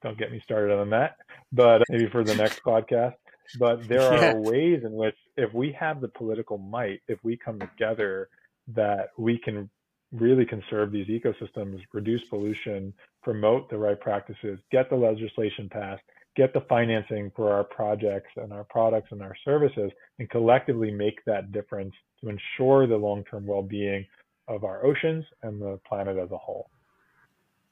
don't 0.00 0.16
get 0.16 0.30
me 0.30 0.40
started 0.44 0.72
on 0.78 0.90
that, 0.90 1.16
but 1.52 1.82
maybe 1.90 2.08
for 2.10 2.22
the 2.24 2.34
next 2.34 2.60
podcast. 2.66 3.16
But 3.54 3.88
there 3.88 4.06
are 4.06 4.22
Yeah. 4.22 4.32
ways 4.32 4.82
in 4.84 4.92
which, 4.92 5.16
if 5.36 5.52
we 5.52 5.72
have 5.72 6.00
the 6.00 6.08
political 6.08 6.56
might, 6.56 7.02
if 7.08 7.18
we 7.24 7.36
come 7.36 7.58
together, 7.58 8.28
that 8.68 9.08
we 9.18 9.38
can 9.38 9.68
really 10.12 10.44
conserve 10.44 10.90
these 10.90 11.06
ecosystems, 11.06 11.80
reduce 11.92 12.22
pollution, 12.28 12.92
promote 13.22 13.70
the 13.70 13.78
right 13.78 14.00
practices, 14.00 14.58
get 14.72 14.90
the 14.90 14.96
legislation 14.96 15.68
passed, 15.68 16.02
get 16.36 16.52
the 16.52 16.62
financing 16.68 17.30
for 17.36 17.52
our 17.52 17.64
projects 17.64 18.30
and 18.36 18.52
our 18.52 18.64
products 18.64 19.08
and 19.12 19.22
our 19.22 19.36
services, 19.44 19.90
and 20.18 20.28
collectively 20.30 20.90
make 20.90 21.24
that 21.26 21.52
difference 21.52 21.94
to 22.20 22.28
ensure 22.28 22.86
the 22.86 22.96
long 22.96 23.24
term 23.24 23.46
well 23.46 23.62
being 23.62 24.04
of 24.48 24.64
our 24.64 24.84
oceans 24.84 25.24
and 25.42 25.60
the 25.60 25.78
planet 25.86 26.16
as 26.18 26.30
a 26.32 26.38
whole. 26.38 26.70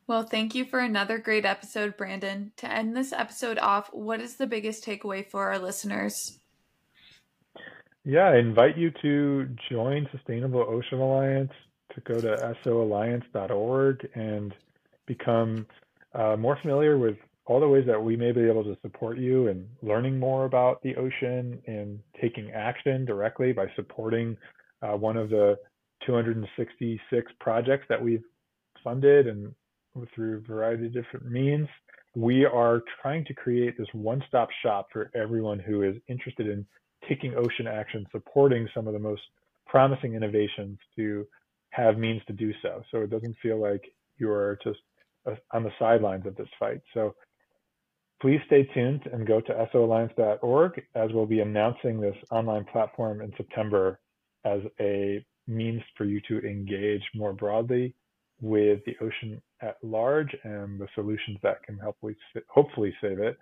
Well, 0.07 0.22
thank 0.22 0.55
you 0.55 0.64
for 0.64 0.81
another 0.81 1.18
great 1.18 1.44
episode, 1.44 1.96
Brandon. 1.96 2.53
To 2.59 2.72
end 2.72 2.96
this 2.96 3.12
episode 3.12 3.59
off, 3.59 3.90
what 3.92 4.20
is 4.20 4.37
the 4.37 4.46
biggest 4.46 4.85
takeaway 4.85 5.27
for 5.29 5.48
our 5.48 5.59
listeners? 5.59 6.40
Yeah, 8.04 8.28
I 8.28 8.38
invite 8.38 8.78
you 8.78 8.90
to 9.02 9.48
join 9.70 10.08
Sustainable 10.12 10.61
Ocean 10.61 10.98
Alliance, 10.98 11.52
to 11.94 12.00
go 12.00 12.20
to 12.20 12.56
soalliance.org 12.64 14.08
and 14.14 14.54
become 15.06 15.66
uh, 16.14 16.37
more 16.37 16.58
familiar 16.61 16.98
with 16.98 17.16
all 17.46 17.61
the 17.61 17.68
ways 17.68 17.84
that 17.87 18.02
we 18.02 18.16
may 18.16 18.30
be 18.30 18.46
able 18.46 18.62
to 18.62 18.76
support 18.82 19.18
you 19.18 19.48
in 19.48 19.66
learning 19.82 20.18
more 20.18 20.44
about 20.44 20.82
the 20.82 20.94
ocean 20.96 21.61
and 21.66 21.98
taking 22.20 22.50
action 22.50 23.04
directly 23.06 23.52
by 23.52 23.66
supporting 23.74 24.37
uh, 24.82 24.96
one 24.96 25.16
of 25.16 25.30
the 25.30 25.56
266 26.06 27.32
projects 27.40 27.87
that 27.88 28.00
we've 28.00 28.22
funded 28.84 29.26
and 29.26 29.54
through 30.14 30.37
a 30.37 30.40
variety 30.40 30.87
of 30.87 30.92
different 30.92 31.26
means. 31.26 31.66
We 32.14 32.44
are 32.44 32.82
trying 33.02 33.24
to 33.24 33.34
create 33.34 33.76
this 33.76 33.88
one 33.92 34.22
stop 34.28 34.48
shop 34.62 34.88
for 34.92 35.11
everyone 35.14 35.58
who 35.58 35.82
is 35.82 35.96
interested 36.08 36.48
in 36.48 36.66
taking 37.09 37.35
ocean 37.35 37.66
action, 37.66 38.07
supporting 38.12 38.68
some 38.75 38.87
of 38.87 38.92
the 38.92 38.99
most 38.99 39.23
promising 39.66 40.14
innovations 40.14 40.79
to 40.97 41.27
have 41.71 41.99
means 41.99 42.23
to 42.27 42.33
do 42.33 42.53
so. 42.62 42.83
So 42.90 42.99
it 43.03 43.11
doesn't 43.11 43.37
feel 43.42 43.61
like 43.61 43.83
you're 44.18 44.59
just 44.64 44.81
uh, 45.27 45.35
on 45.53 45.62
the 45.62 45.71
sidelines 45.79 46.27
of 46.27 46.37
this 46.37 46.49
fight. 46.59 46.81
So 46.94 47.14
please 48.21 48.40
stay 48.47 48.64
tuned 48.75 49.03
and 49.12 49.27
go 49.27 49.40
to 49.40 49.68
soalliance.org 49.73 50.83
as 50.94 51.11
we'll 51.12 51.27
be 51.27 51.40
announcing 51.40 52.01
this 52.01 52.16
online 52.31 52.64
platform 52.64 53.21
in 53.21 53.33
September 53.37 54.01
as 54.44 54.61
a 54.81 55.25
means 55.47 55.83
for 55.97 56.05
you 56.05 56.21
to 56.29 56.38
engage 56.47 57.03
more 57.14 57.33
broadly 57.33 57.94
with 58.40 58.81
the 58.87 58.97
ocean 59.01 59.40
at 59.62 59.77
large 59.83 60.35
and 60.44 60.79
the 60.79 60.87
solutions 60.94 61.38
that 61.42 61.62
can 61.64 61.79
hopefully 61.79 62.16
hopefully 62.49 62.94
save 63.01 63.18
it. 63.18 63.37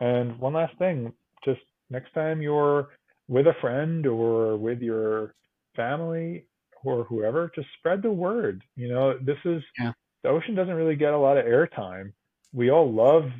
And 0.00 0.38
one 0.38 0.52
last 0.52 0.76
thing, 0.78 1.12
just 1.44 1.60
next 1.90 2.12
time 2.12 2.42
you're 2.42 2.88
with 3.28 3.46
a 3.46 3.54
friend 3.60 4.06
or 4.06 4.56
with 4.56 4.80
your 4.82 5.34
family 5.76 6.46
or 6.84 7.04
whoever, 7.04 7.50
just 7.54 7.68
spread 7.78 8.02
the 8.02 8.10
word. 8.12 8.62
You 8.76 8.88
know, 8.88 9.18
this 9.18 9.38
is 9.44 9.62
Yeah. 9.78 9.92
the 10.22 10.30
ocean 10.30 10.54
doesn't 10.54 10.74
really 10.74 10.96
get 10.96 11.14
a 11.14 11.18
lot 11.18 11.38
of 11.38 11.46
airtime. 11.46 12.12
We 12.52 12.70
all 12.70 12.92
love 12.92 13.30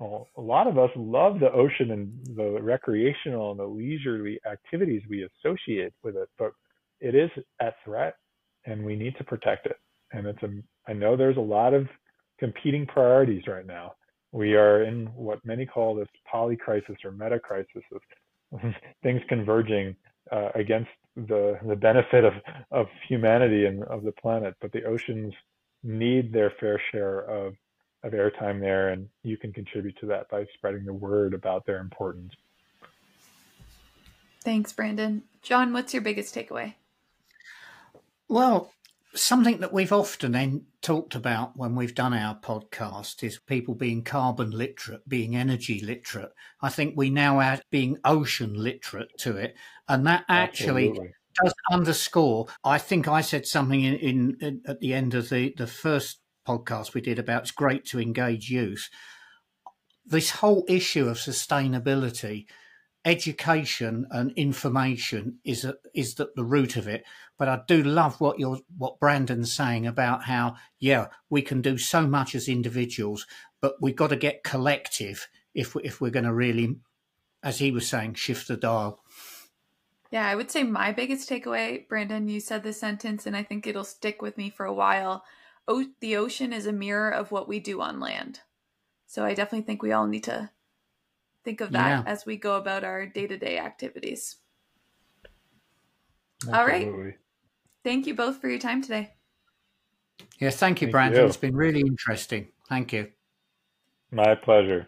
well, 0.00 0.28
a 0.36 0.40
lot 0.40 0.66
of 0.66 0.78
us 0.78 0.90
love 0.96 1.40
the 1.40 1.52
ocean 1.52 1.90
and 1.90 2.36
the 2.36 2.58
recreational 2.62 3.50
and 3.50 3.60
the 3.60 3.64
leisurely 3.66 4.40
activities 4.50 5.02
we 5.10 5.24
associate 5.24 5.92
with 6.02 6.16
it, 6.16 6.28
but 6.38 6.52
it 7.00 7.14
is 7.14 7.30
at 7.60 7.74
threat 7.84 8.14
and 8.64 8.84
we 8.84 8.96
need 8.96 9.14
to 9.18 9.24
protect 9.24 9.66
it. 9.66 9.76
And 10.12 10.26
it's 10.26 10.42
a, 10.42 10.50
I 10.88 10.94
know 10.94 11.16
there's 11.16 11.36
a 11.36 11.40
lot 11.40 11.74
of 11.74 11.86
competing 12.38 12.86
priorities 12.86 13.46
right 13.46 13.66
now. 13.66 13.92
We 14.32 14.54
are 14.54 14.84
in 14.84 15.06
what 15.14 15.44
many 15.44 15.66
call 15.66 15.94
this 15.94 16.08
poly 16.30 16.56
crisis 16.56 16.96
or 17.04 17.10
meta 17.12 17.38
crisis 17.38 17.82
of 17.94 18.00
things 19.02 19.22
converging 19.28 19.96
uh, 20.30 20.50
against 20.54 20.90
the, 21.16 21.58
the 21.66 21.76
benefit 21.76 22.24
of, 22.24 22.34
of 22.70 22.86
humanity 23.08 23.66
and 23.66 23.82
of 23.84 24.02
the 24.02 24.12
planet. 24.12 24.54
But 24.60 24.72
the 24.72 24.84
oceans 24.84 25.34
need 25.82 26.32
their 26.32 26.52
fair 26.60 26.80
share 26.92 27.20
of, 27.20 27.54
of 28.02 28.12
airtime 28.12 28.60
there, 28.60 28.90
and 28.90 29.08
you 29.22 29.36
can 29.36 29.52
contribute 29.52 29.96
to 30.00 30.06
that 30.06 30.28
by 30.30 30.46
spreading 30.54 30.84
the 30.84 30.92
word 30.92 31.34
about 31.34 31.66
their 31.66 31.78
importance. 31.78 32.32
Thanks, 34.42 34.72
Brandon. 34.72 35.22
John, 35.42 35.72
what's 35.72 35.92
your 35.92 36.02
biggest 36.02 36.34
takeaway? 36.34 36.74
Well, 38.28 38.72
something 39.14 39.60
that 39.60 39.72
we've 39.72 39.92
often 39.92 40.34
en- 40.34 40.66
talked 40.82 41.14
about 41.14 41.56
when 41.56 41.74
we've 41.74 41.94
done 41.94 42.14
our 42.14 42.38
podcast 42.38 43.22
is 43.22 43.38
people 43.38 43.74
being 43.74 44.02
carbon 44.02 44.50
literate, 44.50 45.08
being 45.08 45.36
energy 45.36 45.80
literate. 45.80 46.30
I 46.60 46.68
think 46.68 46.94
we 46.96 47.10
now 47.10 47.40
add 47.40 47.62
being 47.70 47.98
ocean 48.04 48.54
literate 48.54 49.10
to 49.18 49.36
it. 49.36 49.56
And 49.88 50.06
that 50.06 50.24
actually 50.28 50.90
Absolutely. 50.90 51.14
does 51.42 51.54
underscore. 51.70 52.46
I 52.64 52.78
think 52.78 53.08
I 53.08 53.20
said 53.20 53.46
something 53.46 53.82
in, 53.82 53.94
in, 53.94 54.36
in 54.40 54.62
at 54.66 54.80
the 54.80 54.94
end 54.94 55.14
of 55.14 55.28
the, 55.28 55.54
the 55.56 55.66
first 55.66 56.20
podcast 56.46 56.94
we 56.94 57.00
did 57.00 57.18
about 57.18 57.42
it's 57.42 57.50
great 57.50 57.84
to 57.86 58.00
engage 58.00 58.50
youth. 58.50 58.88
This 60.06 60.30
whole 60.30 60.64
issue 60.68 61.08
of 61.08 61.18
sustainability, 61.18 62.46
education 63.10 64.06
and 64.10 64.32
information 64.36 65.38
is 65.44 65.64
a, 65.64 65.74
is 65.94 66.18
at 66.20 66.34
the 66.36 66.44
root 66.44 66.76
of 66.76 66.86
it. 66.86 67.04
But 67.36 67.48
I 67.48 67.60
do 67.66 67.82
love 67.82 68.20
what 68.20 68.38
you're 68.38 68.60
what 68.78 69.00
Brandon's 69.00 69.52
saying 69.52 69.86
about 69.86 70.24
how 70.24 70.56
yeah 70.78 71.08
we 71.28 71.42
can 71.42 71.60
do 71.60 71.76
so 71.76 72.06
much 72.06 72.34
as 72.34 72.48
individuals, 72.48 73.26
but 73.60 73.74
we've 73.80 73.96
got 73.96 74.10
to 74.10 74.16
get 74.16 74.44
collective 74.44 75.28
if 75.54 75.74
we, 75.74 75.82
if 75.82 76.00
we're 76.00 76.10
going 76.10 76.24
to 76.24 76.32
really, 76.32 76.76
as 77.42 77.58
he 77.58 77.72
was 77.72 77.88
saying, 77.88 78.14
shift 78.14 78.46
the 78.48 78.56
dial. 78.56 79.00
Yeah, 80.12 80.26
I 80.26 80.34
would 80.34 80.50
say 80.50 80.62
my 80.62 80.92
biggest 80.92 81.28
takeaway, 81.28 81.88
Brandon, 81.88 82.28
you 82.28 82.40
said 82.40 82.62
this 82.62 82.80
sentence, 82.80 83.26
and 83.26 83.36
I 83.36 83.42
think 83.42 83.66
it'll 83.66 83.84
stick 83.84 84.22
with 84.22 84.36
me 84.36 84.50
for 84.50 84.66
a 84.66 84.74
while. 84.74 85.24
O- 85.68 85.86
the 86.00 86.16
ocean 86.16 86.52
is 86.52 86.66
a 86.66 86.72
mirror 86.72 87.10
of 87.10 87.30
what 87.30 87.48
we 87.48 87.60
do 87.60 87.80
on 87.80 88.00
land. 88.00 88.40
So 89.06 89.24
I 89.24 89.34
definitely 89.34 89.66
think 89.66 89.82
we 89.82 89.92
all 89.92 90.06
need 90.06 90.24
to 90.24 90.50
think 91.44 91.60
of 91.60 91.72
that 91.72 91.88
Yeah. 91.88 92.02
as 92.06 92.26
we 92.26 92.36
go 92.36 92.56
about 92.56 92.84
our 92.84 93.06
day 93.06 93.26
to 93.26 93.36
day 93.36 93.58
activities. 93.58 94.36
All 96.52 96.66
right. 96.66 97.16
Thank 97.84 98.06
you 98.06 98.14
both 98.14 98.40
for 98.40 98.48
your 98.48 98.58
time 98.58 98.82
today. 98.82 99.14
Yeah, 100.38 100.50
thank 100.50 100.80
you, 100.80 100.86
Thank 100.86 100.92
Brandon. 100.92 101.20
you. 101.22 101.26
It's 101.26 101.36
been 101.36 101.56
really 101.56 101.80
interesting. 101.80 102.48
Thank 102.68 102.92
you. 102.92 103.10
My 104.10 104.34
pleasure. 104.34 104.86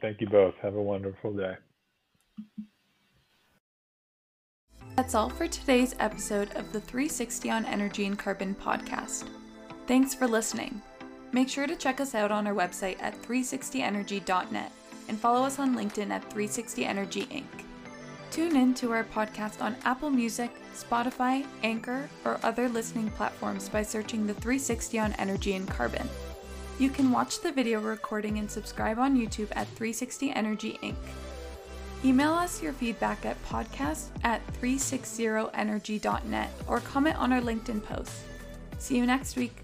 Thank 0.00 0.20
you 0.20 0.28
both. 0.28 0.54
Have 0.62 0.74
a 0.74 0.82
wonderful 0.82 1.32
day. 1.32 1.56
That's 4.96 5.14
all 5.14 5.30
for 5.30 5.48
today's 5.48 5.94
episode 5.98 6.52
of 6.54 6.72
the 6.72 6.80
360 6.80 7.50
on 7.50 7.64
Energy 7.64 8.06
and 8.06 8.18
Carbon 8.18 8.54
podcast. 8.54 9.24
Thanks 9.86 10.14
for 10.14 10.26
listening. 10.28 10.82
Make 11.32 11.48
sure 11.48 11.66
to 11.66 11.76
check 11.76 12.00
us 12.00 12.14
out 12.14 12.30
on 12.30 12.46
our 12.46 12.54
website 12.54 13.00
at 13.00 13.20
360energy.net 13.22 14.70
and 15.08 15.18
follow 15.18 15.44
us 15.44 15.58
on 15.58 15.76
LinkedIn 15.76 16.10
at 16.10 16.22
360 16.24 16.84
Energy 16.84 17.26
Inc. 17.26 17.64
Tune 18.30 18.56
in 18.56 18.72
to 18.74 18.92
our 18.92 19.04
podcast 19.04 19.60
on 19.60 19.76
Apple 19.84 20.08
Music, 20.08 20.50
Spotify, 20.74 21.44
Anchor, 21.62 22.08
or 22.24 22.40
other 22.42 22.68
listening 22.68 23.10
platforms 23.10 23.68
by 23.68 23.82
searching 23.82 24.26
the 24.26 24.34
360 24.34 24.98
on 24.98 25.12
Energy 25.14 25.54
and 25.54 25.68
Carbon. 25.68 26.08
You 26.78 26.88
can 26.88 27.12
watch 27.12 27.40
the 27.40 27.52
video 27.52 27.80
recording 27.80 28.38
and 28.38 28.50
subscribe 28.50 28.98
on 28.98 29.18
YouTube 29.18 29.48
at 29.52 29.66
360 29.68 30.30
Energy 30.30 30.78
Inc. 30.82 30.96
Email 32.04 32.32
us 32.32 32.62
your 32.62 32.72
feedback 32.72 33.24
at 33.24 33.42
podcast 33.44 34.06
at 34.24 34.40
360energy.net 34.54 36.50
or 36.66 36.80
comment 36.80 37.16
on 37.16 37.32
our 37.32 37.40
LinkedIn 37.40 37.84
post. 37.84 38.12
See 38.78 38.96
you 38.96 39.06
next 39.06 39.36
week. 39.36 39.54